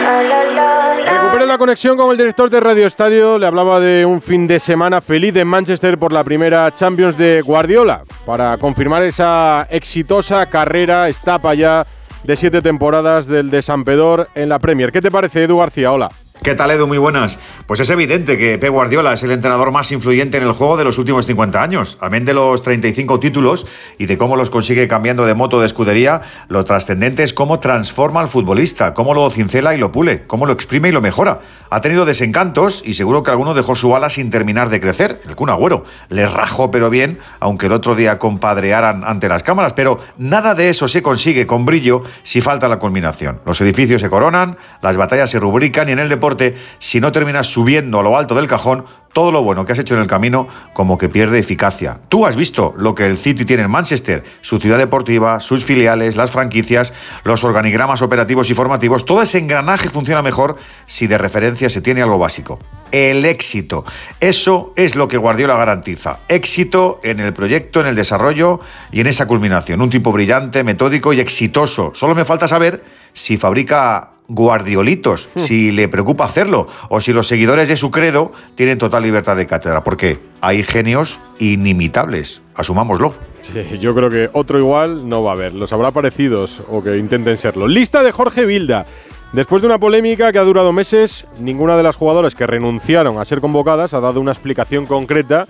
Recupere 0.08 1.46
la 1.46 1.58
conexión 1.58 1.98
con 1.98 2.12
el 2.12 2.18
director 2.18 2.50
de 2.50 2.60
Radio 2.60 2.88
Estadio. 2.88 3.38
Le 3.38 3.46
hablaba 3.46 3.80
de 3.80 4.06
un 4.06 4.22
fin 4.22 4.48
de 4.48 4.60
semana 4.60 5.02
feliz 5.02 5.36
en 5.36 5.48
Manchester 5.48 5.98
por 5.98 6.14
la 6.14 6.24
primera 6.24 6.72
Champions 6.74 7.18
de 7.18 7.42
Guardiola. 7.42 8.04
Para 8.26 8.58
confirmar 8.58 9.04
esa 9.04 9.68
exitosa 9.70 10.46
carrera, 10.46 11.10
etapa 11.10 11.54
ya 11.54 11.86
de 12.24 12.36
siete 12.36 12.62
temporadas 12.62 13.28
del 13.28 13.50
de 13.50 13.62
San 13.62 13.84
Pedor 13.84 14.30
en 14.36 14.50
la 14.50 14.60
Premier. 14.60 14.92
¿Qué 14.92 15.02
te 15.02 15.12
parece, 15.12 15.44
Edu 15.44 15.58
García? 15.58 15.92
Hola. 15.92 16.10
¿Qué 16.44 16.56
tal, 16.56 16.72
Edu? 16.72 16.88
Muy 16.88 16.98
buenas. 16.98 17.40
Pues 17.66 17.80
es 17.80 17.90
evidente 17.90 18.38
que 18.38 18.58
Pep 18.58 18.72
Guardiola 18.72 19.12
es 19.12 19.24
el 19.24 19.32
entrenador 19.32 19.72
más 19.72 19.92
influyente 19.92 20.38
en 20.38 20.44
el 20.44 20.54
juego 20.54 20.78
de 20.78 20.86
los 20.86 20.98
últimos 20.98 21.26
50 21.26 21.62
años. 21.62 21.98
Amén 22.00 22.24
de 22.24 22.34
los 22.34 22.62
35 22.62 23.20
títulos 23.20 23.66
y 23.98 24.06
de 24.06 24.18
cómo 24.18 24.38
los 24.38 24.50
consigue 24.50 24.88
cambiando 24.88 25.26
de 25.26 25.34
moto 25.34 25.60
de 25.60 25.66
escudería, 25.66 26.22
lo 26.48 26.64
trascendente 26.64 27.24
es 27.24 27.34
cómo 27.34 27.60
transforma 27.60 28.22
al 28.22 28.30
futbolista, 28.30 28.94
cómo 28.94 29.14
lo 29.14 29.30
cincela 29.30 29.74
y 29.74 29.78
lo 29.78 29.92
pule, 29.92 30.24
cómo 30.28 30.46
lo 30.46 30.54
exprime 30.54 30.90
y 30.90 30.92
lo 30.94 31.02
mejora. 31.02 31.40
Ha 31.70 31.82
tenido 31.82 32.06
desencantos 32.06 32.82
y 32.86 32.94
seguro 32.94 33.24
que 33.24 33.32
alguno 33.32 33.54
dejó 33.54 33.76
su 33.76 33.94
ala 33.94 34.10
sin 34.10 34.30
terminar 34.30 34.70
de 34.70 34.80
crecer. 34.80 35.22
El 35.28 35.36
Kun 35.36 35.50
Agüero 35.50 35.84
le 36.08 36.28
rajó 36.28 36.72
pero 36.72 36.90
bien, 36.90 37.20
aunque 37.42 37.66
el 37.66 37.74
otro 37.74 37.96
día 37.96 38.20
compadrearan 38.20 39.04
ante 39.04 39.28
las 39.28 39.44
cámaras. 39.44 39.74
Pero 39.74 40.00
nada 40.18 40.56
de 40.56 40.70
eso 40.70 40.88
se 40.88 41.02
consigue 41.02 41.46
con 41.46 41.66
brillo 41.66 42.04
si 42.24 42.40
falta 42.40 42.70
la 42.70 42.80
culminación. 42.80 43.42
Los 43.46 43.60
edificios 43.60 44.00
se 44.00 44.10
coronan, 44.10 44.56
las 44.82 44.96
batallas 44.96 45.30
se 45.30 45.40
rubrican 45.40 45.90
y 45.90 45.92
en 45.92 46.00
el 46.00 46.08
deporte 46.08 46.27
si 46.80 47.00
no 47.00 47.12
terminas 47.12 47.48
subiendo 47.48 48.00
a 48.00 48.04
lo 48.04 48.18
alto 48.18 48.36
del 48.36 48.48
cajón, 48.48 48.86
todo 49.18 49.32
lo 49.32 49.42
bueno 49.42 49.66
que 49.66 49.72
has 49.72 49.80
hecho 49.80 49.96
en 49.96 50.02
el 50.02 50.08
camino 50.08 50.48
como 50.74 51.00
que 51.00 51.10
pierde 51.10 51.40
eficacia. 51.40 52.00
Tú 52.08 52.28
has 52.28 52.36
visto 52.36 52.76
lo 52.78 52.94
que 52.94 53.08
el 53.08 53.18
City 53.18 53.46
tiene 53.46 53.64
en 53.64 53.72
Manchester, 53.72 54.24
su 54.42 54.60
ciudad 54.60 54.78
deportiva, 54.78 55.40
sus 55.40 55.64
filiales, 55.64 56.16
las 56.16 56.30
franquicias, 56.30 56.94
los 57.24 57.44
organigramas 57.44 58.04
operativos 58.04 58.52
y 58.52 58.54
formativos, 58.54 59.06
todo 59.06 59.24
ese 59.24 59.40
engranaje 59.40 59.90
funciona 59.90 60.22
mejor 60.22 60.58
si 60.86 61.08
de 61.08 61.18
referencia 61.18 61.68
se 61.68 61.82
tiene 61.82 62.04
algo 62.04 62.20
básico. 62.20 62.60
El 62.92 63.26
éxito. 63.26 63.86
Eso 64.20 64.72
es 64.76 64.96
lo 64.96 65.08
que 65.08 65.18
Guardiola 65.18 65.56
garantiza. 65.56 66.20
Éxito 66.28 67.00
en 67.04 67.20
el 67.20 67.34
proyecto, 67.34 67.82
en 67.82 67.88
el 67.88 67.96
desarrollo 67.96 68.60
y 68.92 69.02
en 69.02 69.08
esa 69.08 69.26
culminación. 69.26 69.82
Un 69.82 69.90
tipo 69.90 70.12
brillante, 70.12 70.64
metódico 70.64 71.12
y 71.12 71.20
exitoso. 71.20 71.92
Solo 71.96 72.14
me 72.14 72.24
falta 72.24 72.48
saber 72.48 72.84
si 73.14 73.36
fabrica 73.36 74.12
guardiolitos, 74.28 75.30
hmm. 75.34 75.40
si 75.40 75.72
le 75.72 75.88
preocupa 75.88 76.26
hacerlo, 76.26 76.68
o 76.90 77.02
si 77.02 77.14
los 77.14 77.28
seguidores 77.28 77.70
de 77.70 77.76
su 77.76 77.92
credo 77.92 78.32
tienen 78.56 78.78
total 78.78 79.04
libertad 79.04 79.38
de 79.38 79.48
cátedra, 79.48 79.84
porque 79.84 80.20
hay 80.42 80.64
genios 80.64 81.20
inimitables, 81.40 82.42
asumámoslo. 82.56 83.14
Sí, 83.42 83.80
yo 83.80 83.96
creo 83.96 84.10
que 84.10 84.30
otro 84.34 84.60
igual 84.60 85.08
no 85.08 85.24
va 85.24 85.32
a 85.32 85.36
haber, 85.36 85.54
los 85.54 85.72
habrá 85.72 85.92
parecidos 85.92 86.62
o 86.70 86.84
que 86.84 86.98
intenten 86.98 87.38
serlo. 87.38 87.68
Lista 87.68 88.04
de 88.04 88.12
Jorge 88.12 88.46
Vilda. 88.46 88.86
Después 89.34 89.62
de 89.62 89.68
una 89.68 89.78
polémica 89.78 90.32
que 90.32 90.40
ha 90.40 90.44
durado 90.44 90.72
meses, 90.72 91.26
ninguna 91.40 91.76
de 91.76 91.84
las 91.84 91.98
jugadoras 91.98 92.34
que 92.34 92.48
renunciaron 92.48 93.20
a 93.20 93.26
ser 93.26 93.42
convocadas 93.42 93.94
ha 93.94 94.00
dado 94.00 94.22
una 94.22 94.32
explicación 94.32 94.86
concreta 94.86 95.46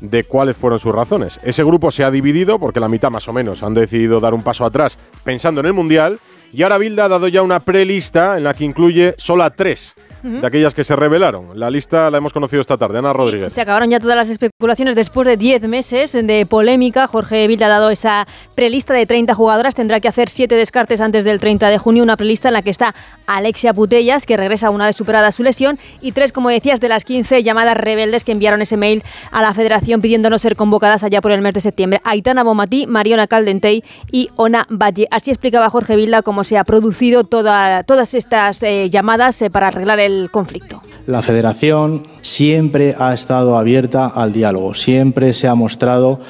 de 0.00 0.24
cuáles 0.24 0.56
fueron 0.56 0.80
sus 0.80 0.92
razones. 0.92 1.38
Ese 1.44 1.62
grupo 1.62 1.90
se 1.90 2.02
ha 2.02 2.10
dividido 2.10 2.58
porque 2.58 2.80
la 2.80 2.88
mitad 2.88 3.10
más 3.10 3.28
o 3.28 3.32
menos 3.32 3.62
han 3.62 3.74
decidido 3.74 4.18
dar 4.18 4.34
un 4.34 4.42
paso 4.42 4.64
atrás 4.64 4.98
pensando 5.24 5.60
en 5.60 5.66
el 5.66 5.72
Mundial 5.72 6.18
y 6.52 6.62
ahora 6.62 6.78
Bilda 6.78 7.04
ha 7.04 7.08
dado 7.08 7.28
ya 7.28 7.42
una 7.42 7.60
prelista 7.60 8.36
en 8.36 8.44
la 8.44 8.54
que 8.54 8.64
incluye 8.64 9.14
solo 9.18 9.50
tres 9.50 9.94
de 10.22 10.46
aquellas 10.46 10.74
que 10.74 10.84
se 10.84 10.96
revelaron. 10.96 11.58
La 11.58 11.70
lista 11.70 12.10
la 12.10 12.18
hemos 12.18 12.32
conocido 12.32 12.60
esta 12.60 12.76
tarde, 12.76 12.98
Ana 12.98 13.12
Rodríguez. 13.12 13.52
se 13.52 13.60
acabaron 13.60 13.90
ya 13.90 14.00
todas 14.00 14.16
las 14.16 14.28
especulaciones 14.28 14.94
después 14.94 15.26
de 15.26 15.36
10 15.36 15.62
meses 15.62 16.12
de 16.12 16.46
polémica. 16.46 17.06
Jorge 17.06 17.46
Vilda 17.46 17.66
ha 17.66 17.68
dado 17.70 17.90
esa 17.90 18.26
prelista 18.54 18.94
de 18.94 19.06
30 19.06 19.34
jugadoras. 19.34 19.74
Tendrá 19.74 20.00
que 20.00 20.08
hacer 20.08 20.28
7 20.28 20.54
descartes 20.54 21.00
antes 21.00 21.24
del 21.24 21.40
30 21.40 21.68
de 21.68 21.78
junio. 21.78 22.02
Una 22.02 22.16
prelista 22.16 22.48
en 22.48 22.54
la 22.54 22.62
que 22.62 22.70
está 22.70 22.94
Alexia 23.26 23.72
Putellas, 23.74 24.26
que 24.26 24.36
regresa 24.36 24.70
una 24.70 24.86
vez 24.86 24.96
superada 24.96 25.32
su 25.32 25.42
lesión, 25.42 25.78
y 26.00 26.12
tres, 26.12 26.32
como 26.32 26.48
decías, 26.48 26.80
de 26.80 26.88
las 26.88 27.04
15 27.04 27.42
llamadas 27.42 27.76
rebeldes 27.76 28.24
que 28.24 28.32
enviaron 28.32 28.62
ese 28.62 28.76
mail 28.76 29.02
a 29.30 29.42
la 29.42 29.54
federación 29.54 30.00
pidiendo 30.00 30.30
no 30.30 30.38
ser 30.38 30.56
convocadas 30.56 31.04
allá 31.04 31.20
por 31.20 31.32
el 31.32 31.40
mes 31.40 31.54
de 31.54 31.60
septiembre. 31.60 32.00
Aitana 32.04 32.42
Bomatí, 32.42 32.86
Mariona 32.86 33.26
Caldentey 33.26 33.84
y 34.10 34.30
Ona 34.36 34.66
Valle. 34.70 35.06
Así 35.10 35.30
explicaba 35.30 35.70
Jorge 35.70 35.96
Vilda 35.96 36.22
cómo 36.22 36.44
se 36.44 36.58
ha 36.58 36.64
producido 36.64 37.24
toda, 37.24 37.84
todas 37.84 38.14
estas 38.14 38.62
eh, 38.62 38.88
llamadas 38.90 39.40
eh, 39.42 39.50
para 39.50 39.68
arreglar 39.68 40.00
el 40.00 40.09
conflicto. 40.30 40.82
La 41.06 41.22
federación 41.22 42.02
siempre 42.22 42.94
ha 42.98 43.14
estado 43.14 43.56
abierta 43.56 44.06
al 44.06 44.32
diálogo, 44.32 44.74
siempre 44.74 45.32
se 45.34 45.48
ha 45.48 45.54
mostrado 45.54 46.20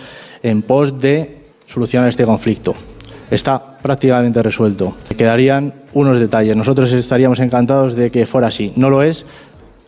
en 0.43 0.63
pos 0.63 0.99
de 0.99 1.43
solucionar 1.67 2.09
este 2.09 2.25
conflicto. 2.25 2.75
Está 3.31 3.79
prácticamente 3.79 4.43
resuelto. 4.43 4.97
Quedarían 5.17 5.75
unos 5.93 6.19
detalles. 6.19 6.57
Nosotros 6.57 6.93
estaríamos 6.93 7.39
encantados 7.41 7.95
de 7.95 8.11
que 8.11 8.27
fuera 8.27 8.49
así. 8.49 8.73
No 8.75 8.91
lo 8.91 9.03
es. 9.03 9.25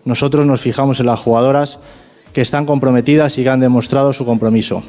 Nosotros 0.04 0.46
nos 0.46 0.60
fijamos 0.60 1.00
en 1.00 1.06
las 1.06 1.18
jugadoras 1.18 1.78
que 2.32 2.40
están 2.40 2.66
comprometidas 2.66 3.36
y 3.38 3.42
que 3.42 3.50
han 3.50 3.60
demostrado 3.60 4.12
su 4.12 4.24
compromiso. 4.24 4.84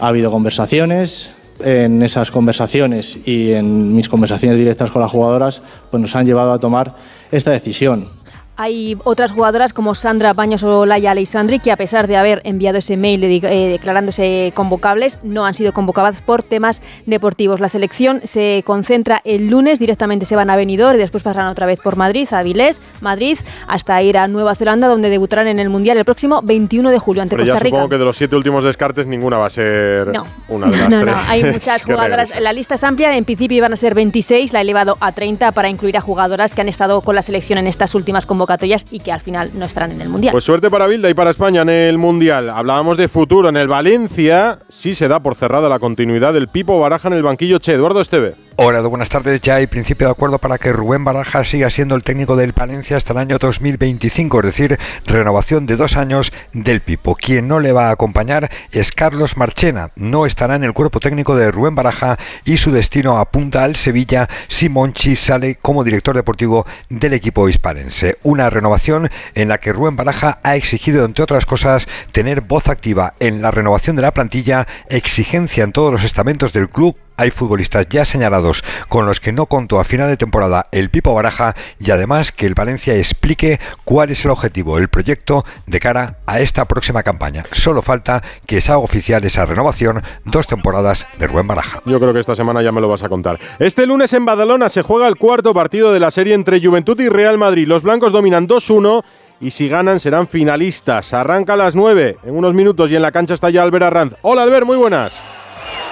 Ha 0.00 0.08
habido 0.08 0.30
conversaciones, 0.32 1.30
en 1.64 2.02
esas 2.02 2.30
conversaciones 2.30 3.18
y 3.26 3.52
en 3.52 3.94
mis 3.94 4.08
conversaciones 4.08 4.58
directas 4.58 4.90
con 4.90 5.02
las 5.02 5.10
jugadoras, 5.10 5.62
pues 5.90 6.00
nos 6.00 6.16
han 6.16 6.26
llevado 6.26 6.52
a 6.52 6.58
tomar 6.58 6.96
esta 7.30 7.50
decisión. 7.50 8.08
Hay 8.56 8.98
otras 9.04 9.32
jugadoras 9.32 9.72
como 9.72 9.94
Sandra 9.94 10.34
Baños 10.34 10.62
o 10.62 10.84
Laia 10.84 11.12
Alessandri 11.12 11.58
que 11.58 11.72
a 11.72 11.76
pesar 11.76 12.06
de 12.06 12.18
haber 12.18 12.42
enviado 12.44 12.78
ese 12.78 12.98
mail 12.98 13.24
eh, 13.24 13.38
declarándose 13.70 14.52
convocables, 14.54 15.18
no 15.22 15.46
han 15.46 15.54
sido 15.54 15.72
convocadas 15.72 16.20
por 16.20 16.42
temas 16.42 16.82
deportivos. 17.06 17.60
La 17.60 17.70
selección 17.70 18.20
se 18.24 18.62
concentra 18.66 19.22
el 19.24 19.48
lunes, 19.48 19.78
directamente 19.78 20.26
se 20.26 20.36
van 20.36 20.50
a 20.50 20.56
Benidorm 20.56 20.96
y 20.96 20.98
después 20.98 21.22
pasarán 21.22 21.48
otra 21.48 21.66
vez 21.66 21.80
por 21.80 21.96
Madrid, 21.96 22.28
a 22.30 22.40
Avilés, 22.40 22.82
Madrid, 23.00 23.38
hasta 23.68 24.02
ir 24.02 24.18
a 24.18 24.28
Nueva 24.28 24.54
Zelanda 24.54 24.86
donde 24.86 25.08
debutarán 25.08 25.48
en 25.48 25.58
el 25.58 25.70
Mundial 25.70 25.96
el 25.96 26.04
próximo 26.04 26.42
21 26.42 26.90
de 26.90 26.98
julio 26.98 27.22
ante 27.22 27.36
Costa 27.36 27.54
Rica. 27.54 27.68
Supongo 27.70 27.88
que 27.88 27.98
de 27.98 28.04
los 28.04 28.18
siete 28.18 28.36
últimos 28.36 28.64
descartes 28.64 29.06
ninguna 29.06 29.38
va 29.38 29.46
a 29.46 29.50
ser 29.50 30.12
una 30.48 30.66
de 30.66 30.76
las 30.76 30.90
no, 30.90 31.00
tres. 31.00 31.14
No, 31.14 31.22
hay 31.26 31.44
muchas 31.52 31.84
jugadoras. 31.84 32.38
La 32.38 32.52
lista 32.52 32.74
es 32.74 32.84
amplia, 32.84 33.16
en 33.16 33.24
principio 33.24 33.56
iban 33.56 33.72
a 33.72 33.76
ser 33.76 33.94
26, 33.94 34.52
la 34.52 34.58
he 34.58 34.62
elevado 34.62 34.98
a 35.00 35.12
30 35.12 35.52
para 35.52 35.70
incluir 35.70 35.96
a 35.96 36.02
jugadoras 36.02 36.54
que 36.54 36.60
han 36.60 36.68
estado 36.68 37.00
con 37.00 37.14
la 37.14 37.22
selección 37.22 37.58
en 37.58 37.66
estas 37.66 37.94
últimas 37.94 38.26
convocatorias 38.26 38.41
y 38.90 39.00
que 39.00 39.12
al 39.12 39.20
final 39.20 39.50
no 39.54 39.64
estarán 39.64 39.92
en 39.92 40.00
el 40.00 40.08
Mundial. 40.08 40.32
Pues 40.32 40.44
suerte 40.44 40.70
para 40.70 40.86
Bilda 40.86 41.08
y 41.10 41.14
para 41.14 41.30
España 41.30 41.62
en 41.62 41.70
el 41.70 41.98
Mundial. 41.98 42.50
Hablábamos 42.50 42.96
de 42.96 43.08
futuro. 43.08 43.48
En 43.48 43.56
el 43.56 43.68
Valencia 43.68 44.58
sí 44.68 44.94
se 44.94 45.08
da 45.08 45.20
por 45.20 45.34
cerrada 45.34 45.68
la 45.68 45.78
continuidad 45.78 46.32
del 46.32 46.48
Pipo 46.48 46.78
Baraja 46.78 47.08
en 47.08 47.14
el 47.14 47.22
banquillo 47.22 47.58
Che. 47.58 47.72
Eduardo 47.74 48.00
Esteve. 48.00 48.34
Hola, 48.56 48.82
buenas 48.82 49.08
tardes. 49.08 49.40
Ya 49.40 49.54
hay 49.54 49.66
principio 49.66 50.06
de 50.06 50.12
acuerdo 50.12 50.38
para 50.38 50.58
que 50.58 50.74
Rubén 50.74 51.04
Baraja 51.04 51.42
siga 51.42 51.70
siendo 51.70 51.94
el 51.94 52.02
técnico 52.02 52.36
del 52.36 52.52
Palencia 52.52 52.98
hasta 52.98 53.14
el 53.14 53.18
año 53.18 53.38
2025, 53.38 54.40
es 54.40 54.44
decir, 54.44 54.78
renovación 55.06 55.64
de 55.64 55.76
dos 55.76 55.96
años 55.96 56.34
del 56.52 56.82
Pipo. 56.82 57.14
Quien 57.14 57.48
no 57.48 57.60
le 57.60 57.72
va 57.72 57.88
a 57.88 57.92
acompañar 57.92 58.50
es 58.70 58.92
Carlos 58.92 59.38
Marchena. 59.38 59.90
No 59.96 60.26
estará 60.26 60.54
en 60.54 60.64
el 60.64 60.74
cuerpo 60.74 61.00
técnico 61.00 61.34
de 61.34 61.50
Rubén 61.50 61.74
Baraja 61.74 62.18
y 62.44 62.58
su 62.58 62.72
destino 62.72 63.16
apunta 63.16 63.64
al 63.64 63.76
Sevilla 63.76 64.28
si 64.48 64.68
Monchi 64.68 65.16
sale 65.16 65.54
como 65.54 65.82
director 65.82 66.14
deportivo 66.14 66.66
del 66.90 67.14
equipo 67.14 67.48
hispalense. 67.48 68.18
Una 68.22 68.50
renovación 68.50 69.08
en 69.34 69.48
la 69.48 69.58
que 69.58 69.72
Rubén 69.72 69.96
Baraja 69.96 70.40
ha 70.42 70.56
exigido, 70.56 71.06
entre 71.06 71.24
otras 71.24 71.46
cosas, 71.46 71.86
tener 72.12 72.42
voz 72.42 72.68
activa 72.68 73.14
en 73.18 73.40
la 73.40 73.50
renovación 73.50 73.96
de 73.96 74.02
la 74.02 74.12
plantilla, 74.12 74.66
exigencia 74.90 75.64
en 75.64 75.72
todos 75.72 75.90
los 75.90 76.04
estamentos 76.04 76.52
del 76.52 76.68
club 76.68 76.96
hay 77.16 77.30
futbolistas 77.30 77.88
ya 77.88 78.04
señalados 78.04 78.62
con 78.88 79.06
los 79.06 79.20
que 79.20 79.32
no 79.32 79.46
contó 79.46 79.80
a 79.80 79.84
final 79.84 80.08
de 80.08 80.16
temporada 80.16 80.66
el 80.72 80.90
Pipo 80.90 81.14
Baraja 81.14 81.54
y 81.78 81.90
además 81.90 82.32
que 82.32 82.46
el 82.46 82.54
Valencia 82.54 82.94
explique 82.94 83.60
cuál 83.84 84.10
es 84.10 84.24
el 84.24 84.30
objetivo, 84.30 84.78
el 84.78 84.88
proyecto 84.88 85.44
de 85.66 85.80
cara 85.80 86.18
a 86.26 86.40
esta 86.40 86.64
próxima 86.64 87.02
campaña. 87.02 87.44
Solo 87.52 87.82
falta 87.82 88.22
que 88.46 88.60
se 88.60 88.72
haga 88.72 88.78
oficial 88.78 89.24
esa 89.24 89.46
renovación, 89.46 90.02
dos 90.24 90.46
temporadas 90.46 91.06
de 91.18 91.26
Rubén 91.26 91.46
Baraja. 91.46 91.80
Yo 91.84 91.98
creo 91.98 92.12
que 92.12 92.20
esta 92.20 92.36
semana 92.36 92.62
ya 92.62 92.72
me 92.72 92.80
lo 92.80 92.88
vas 92.88 93.02
a 93.02 93.08
contar. 93.08 93.38
Este 93.58 93.86
lunes 93.86 94.12
en 94.12 94.24
Badalona 94.24 94.68
se 94.68 94.82
juega 94.82 95.08
el 95.08 95.16
cuarto 95.16 95.54
partido 95.54 95.92
de 95.92 96.00
la 96.00 96.10
serie 96.10 96.34
entre 96.34 96.64
Juventud 96.64 96.98
y 97.00 97.08
Real 97.08 97.38
Madrid. 97.38 97.66
Los 97.66 97.82
blancos 97.82 98.12
dominan 98.12 98.48
2-1 98.48 99.02
y 99.40 99.50
si 99.50 99.68
ganan 99.68 100.00
serán 100.00 100.28
finalistas. 100.28 101.12
Arranca 101.12 101.54
a 101.54 101.56
las 101.56 101.74
9 101.74 102.18
en 102.24 102.36
unos 102.36 102.54
minutos 102.54 102.90
y 102.90 102.96
en 102.96 103.02
la 103.02 103.12
cancha 103.12 103.34
está 103.34 103.50
ya 103.50 103.62
Albert 103.62 103.84
Arranz. 103.84 104.14
Hola 104.22 104.44
Albert, 104.44 104.66
muy 104.66 104.76
buenas. 104.76 105.20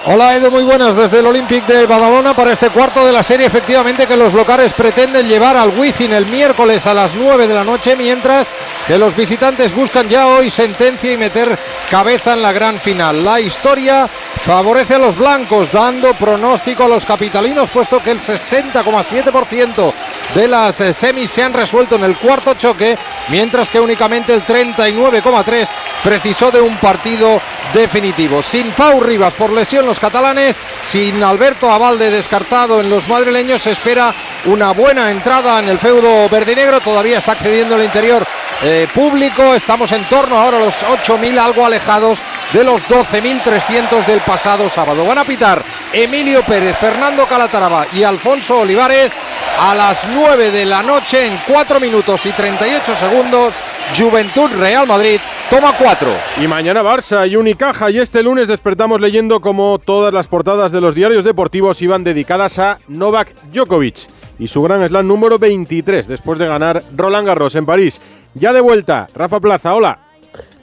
Hola 0.03 0.35
Edu, 0.35 0.49
muy 0.49 0.63
buenas 0.63 0.95
desde 0.95 1.19
el 1.19 1.27
Olympic 1.27 1.63
de 1.67 1.85
Badalona 1.85 2.33
para 2.33 2.51
este 2.51 2.69
cuarto 2.69 3.05
de 3.05 3.11
la 3.11 3.21
serie. 3.21 3.45
Efectivamente 3.45 4.07
que 4.07 4.17
los 4.17 4.33
locales 4.33 4.73
pretenden 4.73 5.27
llevar 5.27 5.55
al 5.55 5.77
Wizzing 5.77 6.11
el 6.11 6.25
miércoles 6.25 6.87
a 6.87 6.95
las 6.95 7.13
9 7.13 7.47
de 7.47 7.53
la 7.53 7.63
noche, 7.63 7.95
mientras 7.95 8.47
que 8.87 8.97
los 8.97 9.15
visitantes 9.15 9.75
buscan 9.75 10.09
ya 10.09 10.25
hoy 10.25 10.49
sentencia 10.49 11.13
y 11.13 11.17
meter 11.17 11.55
cabeza 11.91 12.33
en 12.33 12.41
la 12.41 12.51
gran 12.51 12.79
final. 12.79 13.23
La 13.23 13.39
historia 13.39 14.07
favorece 14.07 14.95
a 14.95 14.99
los 14.99 15.19
blancos, 15.19 15.71
dando 15.71 16.15
pronóstico 16.15 16.85
a 16.85 16.87
los 16.87 17.05
capitalinos, 17.05 17.69
puesto 17.69 18.01
que 18.01 18.09
el 18.09 18.19
60,7% 18.19 19.93
de 20.33 20.47
las 20.47 20.81
eh, 20.81 20.95
semis 20.95 21.29
se 21.29 21.43
han 21.43 21.53
resuelto 21.53 21.95
en 21.97 22.05
el 22.05 22.17
cuarto 22.17 22.55
choque, 22.55 22.97
mientras 23.29 23.69
que 23.69 23.79
únicamente 23.79 24.33
el 24.33 24.43
39,3% 24.43 25.69
precisó 26.03 26.49
de 26.49 26.61
un 26.61 26.75
partido 26.77 27.39
definitivo. 27.73 28.41
Sin 28.41 28.71
Pau 28.71 28.99
Rivas 28.99 29.35
por 29.35 29.51
lesión 29.51 29.85
los 29.91 29.99
catalanes, 29.99 30.55
sin 30.83 31.21
Alberto 31.21 31.69
Avalde 31.69 32.09
descartado 32.09 32.79
en 32.79 32.89
los 32.89 33.09
madrileños, 33.09 33.61
se 33.61 33.71
espera 33.71 34.13
una 34.45 34.71
buena 34.71 35.11
entrada 35.11 35.59
en 35.59 35.67
el 35.67 35.77
feudo 35.77 36.29
verdinegro. 36.29 36.79
Todavía 36.79 37.17
está 37.17 37.33
accediendo 37.33 37.75
el 37.75 37.83
interior 37.83 38.25
eh, 38.63 38.87
público. 38.95 39.53
Estamos 39.53 39.91
en 39.91 40.01
torno 40.05 40.37
ahora 40.37 40.59
a 40.59 40.61
los 40.61 40.81
8.000, 40.81 41.37
algo 41.37 41.65
alejados 41.65 42.19
de 42.53 42.63
los 42.63 42.81
12.300 42.83 44.05
del 44.05 44.21
pasado 44.21 44.69
sábado. 44.69 45.05
Van 45.05 45.17
a 45.17 45.25
pitar 45.25 45.61
Emilio 45.91 46.41
Pérez, 46.43 46.77
Fernando 46.77 47.25
Calataraba 47.25 47.85
y 47.91 48.03
Alfonso 48.03 48.59
Olivares 48.59 49.11
a 49.59 49.75
las 49.75 50.07
9 50.07 50.51
de 50.51 50.65
la 50.67 50.83
noche 50.83 51.27
en 51.27 51.37
4 51.49 51.81
minutos 51.81 52.25
y 52.25 52.31
38 52.31 52.95
segundos. 52.95 53.53
Juventud 53.97 54.49
Real 54.53 54.87
Madrid 54.87 55.19
toma 55.51 55.73
4. 55.77 56.09
Y 56.41 56.47
mañana 56.47 56.81
Barça 56.81 57.29
y 57.29 57.35
Unicaja. 57.35 57.91
Y 57.91 57.99
este 57.99 58.23
lunes 58.23 58.47
despertamos 58.47 59.01
leyendo 59.01 59.41
como 59.41 59.79
todas 59.79 60.13
las 60.13 60.27
portadas 60.27 60.71
de 60.71 60.79
los 60.79 60.95
diarios 60.95 61.25
deportivos 61.25 61.81
iban 61.81 62.05
dedicadas 62.05 62.57
a 62.57 62.79
Novak 62.87 63.35
Djokovic 63.51 64.07
y 64.39 64.47
su 64.47 64.61
gran 64.61 64.87
slam 64.87 65.05
número 65.05 65.39
23 65.39 66.07
después 66.07 66.39
de 66.39 66.47
ganar 66.47 66.81
Roland 66.95 67.27
Garros 67.27 67.55
en 67.55 67.65
París. 67.65 67.99
Ya 68.33 68.53
de 68.53 68.61
vuelta, 68.61 69.07
Rafa 69.13 69.41
Plaza, 69.41 69.75
hola. 69.75 69.99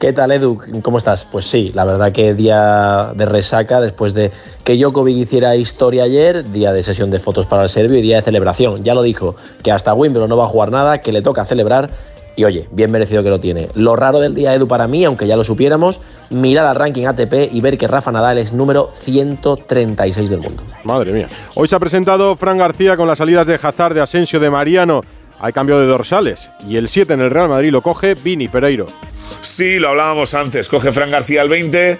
¿Qué 0.00 0.14
tal, 0.14 0.32
Edu? 0.32 0.58
¿Cómo 0.80 0.96
estás? 0.96 1.26
Pues 1.30 1.46
sí, 1.46 1.70
la 1.74 1.84
verdad 1.84 2.10
que 2.10 2.32
día 2.32 3.12
de 3.14 3.26
resaca 3.26 3.82
después 3.82 4.14
de 4.14 4.32
que 4.64 4.78
Djokovic 4.78 5.18
hiciera 5.18 5.54
historia 5.54 6.04
ayer, 6.04 6.50
día 6.50 6.72
de 6.72 6.82
sesión 6.82 7.10
de 7.10 7.18
fotos 7.18 7.44
para 7.44 7.64
el 7.64 7.68
serbio 7.68 7.98
y 7.98 8.02
día 8.02 8.16
de 8.16 8.22
celebración. 8.22 8.82
Ya 8.84 8.94
lo 8.94 9.02
dijo, 9.02 9.36
que 9.62 9.70
hasta 9.70 9.92
Wimbledon 9.92 10.30
no 10.30 10.38
va 10.38 10.44
a 10.44 10.48
jugar 10.48 10.70
nada, 10.70 11.02
que 11.02 11.12
le 11.12 11.20
toca 11.20 11.44
celebrar 11.44 11.90
y 12.38 12.44
oye, 12.44 12.68
bien 12.70 12.92
merecido 12.92 13.24
que 13.24 13.30
lo 13.30 13.40
tiene. 13.40 13.68
Lo 13.74 13.96
raro 13.96 14.20
del 14.20 14.32
día, 14.32 14.54
Edu, 14.54 14.68
para 14.68 14.86
mí, 14.86 15.04
aunque 15.04 15.26
ya 15.26 15.36
lo 15.36 15.42
supiéramos, 15.42 15.98
mirar 16.30 16.66
al 16.66 16.76
ranking 16.76 17.04
ATP 17.04 17.52
y 17.52 17.60
ver 17.60 17.76
que 17.76 17.88
Rafa 17.88 18.12
Nadal 18.12 18.38
es 18.38 18.52
número 18.52 18.92
136 19.04 20.30
del 20.30 20.38
mundo. 20.38 20.62
Madre 20.84 21.12
mía. 21.12 21.28
Hoy 21.56 21.66
se 21.66 21.74
ha 21.74 21.80
presentado 21.80 22.36
Fran 22.36 22.56
García 22.56 22.96
con 22.96 23.08
las 23.08 23.18
salidas 23.18 23.44
de 23.48 23.58
Hazard, 23.60 23.94
de 23.94 24.02
Asensio, 24.02 24.38
de 24.38 24.50
Mariano. 24.50 25.00
Hay 25.40 25.52
cambio 25.52 25.80
de 25.80 25.86
dorsales. 25.86 26.48
Y 26.68 26.76
el 26.76 26.88
7 26.88 27.14
en 27.14 27.22
el 27.22 27.32
Real 27.32 27.48
Madrid 27.48 27.72
lo 27.72 27.82
coge 27.82 28.14
Vini 28.14 28.46
Pereiro. 28.46 28.86
Sí, 29.12 29.80
lo 29.80 29.88
hablábamos 29.88 30.32
antes. 30.34 30.68
Coge 30.68 30.92
Fran 30.92 31.10
García 31.10 31.42
al 31.42 31.48
20 31.48 31.98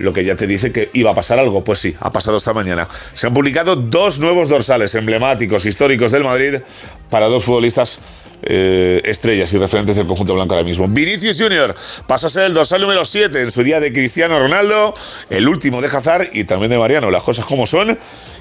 lo 0.00 0.12
que 0.12 0.24
ya 0.24 0.34
te 0.34 0.46
dice 0.46 0.72
que 0.72 0.90
iba 0.94 1.10
a 1.10 1.14
pasar 1.14 1.38
algo. 1.38 1.62
Pues 1.62 1.78
sí, 1.78 1.94
ha 2.00 2.10
pasado 2.10 2.38
esta 2.38 2.52
mañana. 2.52 2.86
Se 2.90 3.26
han 3.26 3.34
publicado 3.34 3.76
dos 3.76 4.18
nuevos 4.18 4.48
dorsales 4.48 4.94
emblemáticos, 4.94 5.66
históricos 5.66 6.12
del 6.12 6.24
Madrid, 6.24 6.54
para 7.10 7.26
dos 7.26 7.44
futbolistas 7.44 8.00
eh, 8.42 9.02
estrellas 9.04 9.52
y 9.52 9.58
referentes 9.58 9.96
del 9.96 10.06
conjunto 10.06 10.34
blanco 10.34 10.54
ahora 10.54 10.66
mismo. 10.66 10.88
Vinicius 10.88 11.40
Junior 11.40 11.74
pasa 12.06 12.28
a 12.28 12.30
ser 12.30 12.44
el 12.44 12.54
dorsal 12.54 12.80
número 12.80 13.04
7 13.04 13.42
en 13.42 13.50
su 13.50 13.62
día 13.62 13.80
de 13.80 13.92
Cristiano 13.92 14.38
Ronaldo, 14.38 14.94
el 15.28 15.46
último 15.46 15.82
de 15.82 15.88
Hazard 15.88 16.30
y 16.32 16.44
también 16.44 16.70
de 16.70 16.78
Mariano, 16.78 17.10
las 17.10 17.22
cosas 17.22 17.44
como 17.44 17.66
son. 17.66 17.98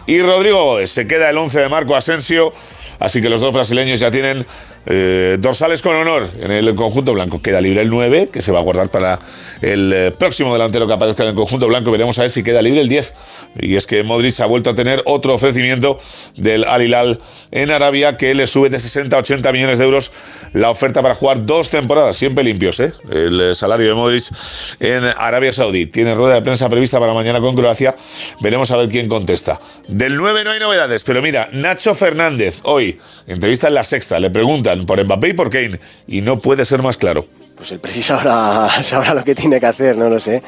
Y 0.07 0.21
Rodrigo 0.21 0.79
se 0.87 1.05
queda 1.05 1.29
el 1.29 1.37
11 1.37 1.61
de 1.61 1.69
Marco 1.69 1.95
Asensio, 1.95 2.53
así 2.99 3.21
que 3.21 3.29
los 3.29 3.41
dos 3.41 3.53
brasileños 3.53 3.99
ya 3.99 4.09
tienen 4.09 4.45
eh, 4.85 5.37
dorsales 5.39 5.81
con 5.81 5.95
honor 5.95 6.27
en 6.39 6.51
el 6.51 6.73
conjunto 6.75 7.13
blanco. 7.13 7.41
Queda 7.41 7.61
libre 7.61 7.81
el 7.81 7.89
9, 7.89 8.29
que 8.31 8.41
se 8.41 8.51
va 8.51 8.59
a 8.59 8.63
guardar 8.63 8.89
para 8.89 9.19
el 9.61 9.93
eh, 9.93 10.11
próximo 10.11 10.53
delantero 10.53 10.87
que 10.87 10.93
aparezca 10.93 11.23
en 11.23 11.29
el 11.29 11.35
conjunto 11.35 11.67
blanco. 11.67 11.91
Veremos 11.91 12.17
a 12.17 12.23
ver 12.23 12.31
si 12.31 12.43
queda 12.43 12.61
libre 12.61 12.81
el 12.81 12.89
10. 12.89 13.13
Y 13.59 13.75
es 13.75 13.85
que 13.85 14.01
Modric 14.03 14.39
ha 14.39 14.45
vuelto 14.45 14.71
a 14.71 14.75
tener 14.75 15.03
otro 15.05 15.33
ofrecimiento 15.35 15.99
del 16.37 16.63
Al 16.63 16.81
Hilal 16.81 17.19
en 17.51 17.69
Arabia 17.69 18.17
que 18.17 18.33
le 18.33 18.47
sube 18.47 18.58
de 18.67 18.79
60 18.79 19.15
a 19.15 19.19
80 19.19 19.51
millones 19.53 19.79
de 19.79 19.85
euros 19.85 20.11
la 20.53 20.69
oferta 20.69 21.01
para 21.01 21.15
jugar 21.15 21.45
dos 21.45 21.69
temporadas, 21.69 22.17
siempre 22.17 22.43
limpios, 22.43 22.79
¿eh? 22.79 22.91
El 23.11 23.55
salario 23.55 23.87
de 23.87 23.93
Modric 23.93 24.23
en 24.79 25.03
Arabia 25.17 25.53
Saudí. 25.53 25.85
Tiene 25.85 26.15
rueda 26.15 26.35
de 26.35 26.41
prensa 26.41 26.67
prevista 26.69 26.99
para 26.99 27.13
mañana 27.13 27.39
con 27.39 27.55
Croacia. 27.55 27.95
Veremos 28.41 28.71
a 28.71 28.77
ver 28.77 28.89
quién 28.89 29.07
contesta. 29.07 29.59
Del 29.87 30.15
9 30.15 30.43
no 30.43 30.51
hay 30.51 30.59
novedades, 30.59 31.03
pero 31.03 31.21
mira, 31.21 31.47
Nacho 31.53 31.93
Fernández, 31.93 32.61
hoy, 32.63 32.99
entrevista 33.27 33.67
en 33.67 33.75
la 33.75 33.83
sexta, 33.83 34.19
le 34.19 34.29
preguntan 34.29 34.85
por 34.85 35.03
Mbappé 35.03 35.29
y 35.29 35.33
por 35.33 35.49
Kane, 35.49 35.79
y 36.07 36.21
no 36.21 36.39
puede 36.39 36.65
ser 36.65 36.81
más 36.81 36.97
claro. 36.97 37.25
Pues 37.55 37.71
el 37.71 37.79
preciso 37.79 38.15
sabrá, 38.15 38.69
sabrá 38.83 39.13
lo 39.13 39.23
que 39.23 39.35
tiene 39.35 39.59
que 39.59 39.65
hacer, 39.65 39.97
no 39.97 40.09
lo 40.09 40.19
sé. 40.19 40.41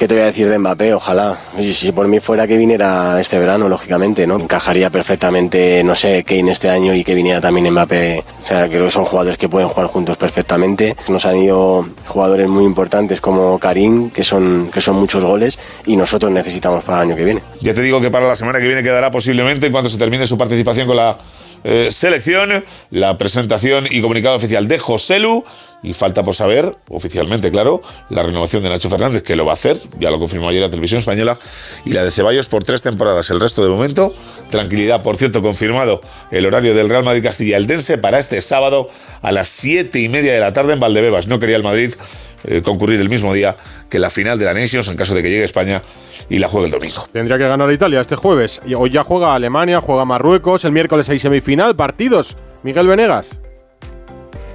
¿Qué 0.00 0.08
te 0.08 0.14
voy 0.14 0.22
a 0.22 0.26
decir 0.28 0.48
de 0.48 0.58
Mbappé? 0.58 0.94
Ojalá. 0.94 1.38
Si 1.58 1.92
por 1.92 2.08
mí 2.08 2.20
fuera 2.20 2.46
que 2.46 2.56
viniera 2.56 3.20
este 3.20 3.38
verano, 3.38 3.68
lógicamente, 3.68 4.26
¿no? 4.26 4.36
Encajaría 4.36 4.88
perfectamente, 4.88 5.84
no 5.84 5.94
sé, 5.94 6.24
Kane 6.24 6.52
este 6.52 6.70
año 6.70 6.94
y 6.94 7.04
que 7.04 7.12
viniera 7.12 7.38
también 7.38 7.70
Mbappé. 7.70 8.24
O 8.42 8.46
sea, 8.46 8.66
creo 8.66 8.86
que 8.86 8.90
son 8.90 9.04
jugadores 9.04 9.36
que 9.36 9.50
pueden 9.50 9.68
jugar 9.68 9.88
juntos 9.88 10.16
perfectamente. 10.16 10.96
Nos 11.08 11.26
han 11.26 11.36
ido 11.36 11.86
jugadores 12.06 12.48
muy 12.48 12.64
importantes 12.64 13.20
como 13.20 13.58
Karim, 13.58 14.08
que 14.08 14.24
son, 14.24 14.70
que 14.72 14.80
son 14.80 14.96
muchos 14.96 15.22
goles, 15.22 15.58
y 15.84 15.96
nosotros 15.96 16.32
necesitamos 16.32 16.82
para 16.82 17.02
el 17.02 17.10
año 17.10 17.16
que 17.16 17.24
viene. 17.24 17.42
Ya 17.60 17.74
te 17.74 17.82
digo 17.82 18.00
que 18.00 18.10
para 18.10 18.26
la 18.26 18.36
semana 18.36 18.58
que 18.58 18.68
viene 18.68 18.82
quedará 18.82 19.10
posiblemente, 19.10 19.66
en 19.66 19.72
cuanto 19.72 19.90
se 19.90 19.98
termine 19.98 20.26
su 20.26 20.38
participación 20.38 20.86
con 20.86 20.96
la 20.96 21.14
eh, 21.64 21.88
selección, 21.90 22.64
la 22.90 23.16
presentación 23.16 23.86
y 23.90 24.00
comunicado 24.00 24.36
oficial 24.36 24.68
de 24.68 24.78
Joselu, 24.78 25.44
y 25.82 25.94
falta 25.94 26.22
por 26.22 26.34
saber, 26.34 26.76
oficialmente, 26.88 27.50
claro, 27.50 27.80
la 28.10 28.22
renovación 28.22 28.62
de 28.62 28.68
Nacho 28.68 28.90
Fernández, 28.90 29.22
que 29.22 29.34
lo 29.34 29.46
va 29.46 29.52
a 29.52 29.54
hacer 29.54 29.78
ya 29.98 30.10
lo 30.10 30.18
confirmó 30.18 30.48
ayer 30.48 30.62
la 30.62 30.70
televisión 30.70 30.98
española, 30.98 31.38
y 31.84 31.92
la 31.92 32.04
de 32.04 32.10
Ceballos 32.10 32.48
por 32.48 32.64
tres 32.64 32.82
temporadas. 32.82 33.30
El 33.30 33.40
resto 33.40 33.62
de 33.62 33.70
momento, 33.70 34.14
tranquilidad. 34.50 35.02
Por 35.02 35.16
cierto, 35.16 35.42
confirmado 35.42 36.00
el 36.30 36.46
horario 36.46 36.74
del 36.74 36.88
Real 36.88 37.04
Madrid 37.04 37.22
Castilla 37.22 37.56
el 37.56 37.66
Dense 37.66 37.98
para 37.98 38.18
este 38.18 38.40
sábado 38.40 38.88
a 39.22 39.32
las 39.32 39.48
siete 39.48 40.00
y 40.00 40.08
media 40.08 40.32
de 40.32 40.40
la 40.40 40.52
tarde 40.52 40.74
en 40.74 40.80
Valdebebas. 40.80 41.26
No 41.26 41.38
quería 41.38 41.56
el 41.56 41.62
Madrid 41.62 41.92
eh, 42.44 42.62
concurrir 42.62 43.00
el 43.00 43.08
mismo 43.08 43.34
día 43.34 43.54
que 43.90 43.98
la 43.98 44.08
final 44.10 44.38
de 44.38 44.46
la 44.46 44.54
Nations 44.54 44.88
en 44.88 44.96
caso 44.96 45.14
de 45.14 45.22
que 45.22 45.30
llegue 45.30 45.44
España 45.44 45.82
y 46.28 46.38
la 46.38 46.48
juegue 46.48 46.66
el 46.66 46.72
domingo. 46.72 47.02
Tendría 47.12 47.38
que 47.38 47.44
ganar 47.44 47.70
Italia 47.70 48.00
este 48.00 48.16
jueves. 48.16 48.60
Hoy 48.76 48.90
ya 48.90 49.04
juega 49.04 49.34
Alemania, 49.34 49.80
juega 49.80 50.04
Marruecos, 50.04 50.64
el 50.64 50.72
miércoles 50.72 51.08
hay 51.10 51.18
semifinal, 51.50 51.74
partidos. 51.74 52.36
Miguel 52.62 52.86
Venegas. 52.86 53.40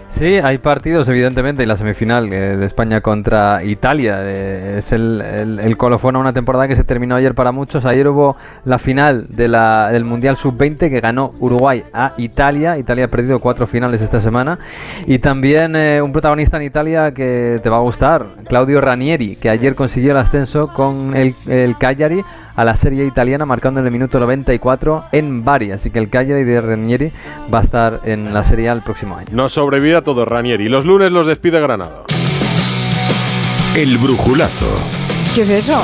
Sí, 0.08 0.38
hay 0.42 0.60
partidos, 0.60 1.10
evidentemente, 1.10 1.62
y 1.62 1.66
la 1.66 1.76
semifinal 1.76 2.32
eh, 2.32 2.56
de 2.56 2.66
España 2.66 3.02
contra 3.02 3.62
Italia. 3.66 4.20
eh, 4.22 4.76
es 4.78 4.94
el, 4.94 5.76
colofón 5.78 6.16
a 6.16 6.20
una 6.20 6.32
temporada 6.32 6.70
que 6.70 6.78
se 6.78 6.86
terminó 6.86 7.16
ayer 7.16 7.36
para 7.36 7.52
muchos. 7.52 7.84
Ayer 7.84 8.08
hubo 8.08 8.38
la 8.64 8.80
final 8.80 9.28
del 9.28 10.06
Mundial 10.06 10.38
Sub-20 10.38 10.90
que 10.90 11.02
ganó 11.02 11.34
Uruguay 11.42 11.84
a 11.92 12.14
Italia. 12.16 12.78
Italia 12.78 13.06
ha 13.06 13.10
perdido 13.10 13.42
cuatro 13.42 13.68
finales 13.68 14.02
esta 14.02 14.22
semana. 14.22 14.58
Y 15.06 15.20
también 15.20 15.76
eh, 15.76 16.02
un 16.02 16.14
protagonista 16.14 16.56
en 16.56 16.64
Italia 16.64 17.14
que 17.14 17.60
te 17.62 17.70
va 17.70 17.76
a 17.76 17.82
gustar, 17.82 18.26
Claudio 18.48 18.80
Ranieri, 18.80 19.36
que 19.36 19.50
ayer 19.50 19.76
consiguió 19.76 20.12
el 20.12 20.18
ascenso 20.18 20.70
con 20.70 21.14
el, 21.14 21.36
el 21.46 21.78
Cagliari 21.78 22.24
a 22.56 22.63
la 22.63 22.76
serie 22.76 23.06
italiana 23.06 23.46
marcando 23.46 23.80
en 23.80 23.86
el 23.86 23.91
minuto 23.91 24.20
94 24.20 25.06
en 25.12 25.44
Bari. 25.44 25.72
Así 25.72 25.89
que 25.89 26.00
el 26.00 26.10
Cagliari 26.10 26.44
de 26.44 26.62
Ranieri 26.62 27.12
va 27.54 27.60
a 27.60 27.62
estar 27.62 28.02
en 28.04 28.34
la 28.34 28.44
Serie 28.44 28.70
el 28.70 28.82
próximo 28.82 29.18
año. 29.18 29.28
No 29.32 29.50
sobrevive 29.50 29.96
a 29.96 30.02
todo 30.02 30.26
Ranieri. 30.26 30.70
Los 30.70 30.86
lunes 30.86 31.12
los 31.12 31.28
despide 31.28 31.60
Granada. 31.60 32.04
El 33.76 33.98
brujulazo 33.98 34.68
¿Qué 35.36 35.41
es 35.41 35.50
eso? 35.50 35.78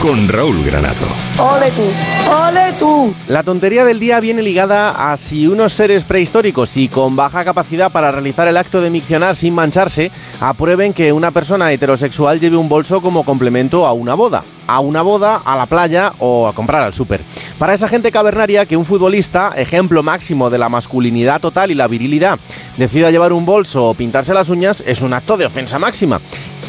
con 0.00 0.28
Raúl 0.28 0.62
Granado. 0.64 1.06
¡Ole 1.38 1.70
tú! 1.70 2.30
¡Ole 2.30 2.72
tú! 2.78 3.14
La 3.28 3.42
tontería 3.42 3.84
del 3.84 3.98
día 3.98 4.20
viene 4.20 4.42
ligada 4.42 5.10
a 5.10 5.16
si 5.16 5.46
unos 5.46 5.72
seres 5.72 6.04
prehistóricos 6.04 6.76
y 6.76 6.88
con 6.88 7.16
baja 7.16 7.44
capacidad 7.44 7.90
para 7.90 8.10
realizar 8.10 8.46
el 8.46 8.56
acto 8.56 8.80
de 8.80 8.90
miccionar 8.90 9.36
sin 9.36 9.54
mancharse 9.54 10.10
aprueben 10.40 10.92
que 10.92 11.12
una 11.12 11.30
persona 11.30 11.72
heterosexual 11.72 12.40
lleve 12.40 12.56
un 12.56 12.68
bolso 12.68 13.00
como 13.00 13.24
complemento 13.24 13.86
a 13.86 13.92
una 13.92 14.14
boda, 14.14 14.42
a 14.66 14.80
una 14.80 15.02
boda, 15.02 15.40
a 15.44 15.56
la 15.56 15.66
playa 15.66 16.12
o 16.18 16.48
a 16.48 16.52
comprar 16.52 16.82
al 16.82 16.94
súper. 16.94 17.20
Para 17.58 17.74
esa 17.74 17.88
gente 17.88 18.12
cavernaria 18.12 18.66
que 18.66 18.76
un 18.76 18.84
futbolista, 18.84 19.52
ejemplo 19.56 20.02
máximo 20.02 20.50
de 20.50 20.58
la 20.58 20.68
masculinidad 20.68 21.40
total 21.40 21.70
y 21.70 21.74
la 21.74 21.88
virilidad, 21.88 22.38
decida 22.76 23.10
llevar 23.10 23.32
un 23.32 23.46
bolso 23.46 23.88
o 23.88 23.94
pintarse 23.94 24.34
las 24.34 24.48
uñas 24.48 24.82
es 24.86 25.00
un 25.00 25.12
acto 25.12 25.36
de 25.36 25.46
ofensa 25.46 25.78
máxima. 25.78 26.20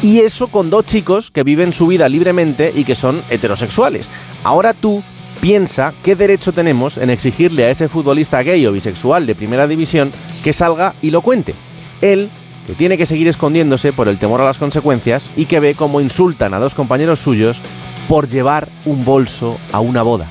Y 0.02 0.20
eso 0.20 0.46
con 0.46 0.70
dos 0.70 0.86
chicos 0.86 1.30
que 1.30 1.42
viven 1.42 1.72
su 1.72 1.88
vida 1.88 2.08
libremente 2.08 2.72
y 2.74 2.84
que 2.84 2.94
son 2.94 3.20
heterosexuales. 3.30 4.08
Ahora 4.44 4.72
tú 4.72 5.02
piensa 5.40 5.92
qué 6.02 6.16
derecho 6.16 6.52
tenemos 6.52 6.98
en 6.98 7.10
exigirle 7.10 7.64
a 7.64 7.70
ese 7.70 7.88
futbolista 7.88 8.42
gay 8.42 8.64
o 8.66 8.72
bisexual 8.72 9.26
de 9.26 9.34
primera 9.34 9.66
división 9.66 10.12
que 10.42 10.52
salga 10.52 10.94
y 11.02 11.10
lo 11.10 11.20
cuente. 11.20 11.54
Él, 12.00 12.28
que 12.66 12.74
tiene 12.74 12.96
que 12.96 13.06
seguir 13.06 13.28
escondiéndose 13.28 13.92
por 13.92 14.08
el 14.08 14.18
temor 14.18 14.40
a 14.40 14.44
las 14.44 14.58
consecuencias 14.58 15.28
y 15.36 15.46
que 15.46 15.60
ve 15.60 15.74
cómo 15.74 16.00
insultan 16.00 16.54
a 16.54 16.58
dos 16.58 16.74
compañeros 16.74 17.20
suyos 17.20 17.60
por 18.08 18.26
llevar 18.28 18.66
un 18.86 19.04
bolso 19.04 19.58
a 19.72 19.80
una 19.80 20.02
boda. 20.02 20.26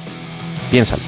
Piénsalo. 0.71 1.01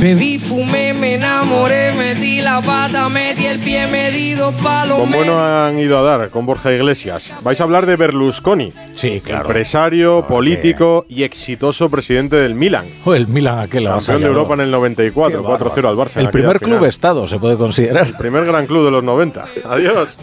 Bebí, 0.00 0.38
fumé, 0.38 0.94
me 0.94 1.16
enamoré, 1.16 1.92
metí 1.92 2.40
la 2.40 2.62
pata, 2.62 3.10
metí 3.10 3.44
el 3.44 3.58
pie, 3.58 3.86
me 3.86 4.10
di 4.10 4.32
dos 4.32 4.54
palos. 4.62 5.00
Con 5.00 5.10
bueno 5.10 5.38
han 5.38 5.78
ido 5.78 5.98
a 5.98 6.02
dar 6.02 6.30
con 6.30 6.46
Borja 6.46 6.72
Iglesias. 6.72 7.34
Vais 7.42 7.60
a 7.60 7.64
hablar 7.64 7.84
de 7.84 7.96
Berlusconi. 7.96 8.72
Sí, 8.94 9.20
claro. 9.22 9.46
Empresario, 9.46 10.24
político 10.26 11.04
y 11.06 11.24
exitoso 11.24 11.90
presidente 11.90 12.36
del 12.36 12.54
Milan. 12.54 12.86
O 13.04 13.12
el 13.12 13.28
Milan 13.28 13.58
aquel 13.58 13.84
Campeón 13.84 14.22
de. 14.22 14.26
Europa 14.26 14.54
en 14.54 14.60
el 14.60 14.70
94, 14.70 15.42
Qué 15.42 15.48
4-0 15.48 15.88
al 15.88 15.96
Barça. 15.96 16.16
El 16.20 16.30
primer 16.30 16.58
final. 16.58 16.78
club 16.78 16.88
estado 16.88 17.26
se 17.26 17.38
puede 17.38 17.56
considerar. 17.56 18.06
El 18.06 18.14
primer 18.14 18.46
gran 18.46 18.66
club 18.66 18.86
de 18.86 18.90
los 18.90 19.04
90. 19.04 19.44
Adiós. 19.68 20.18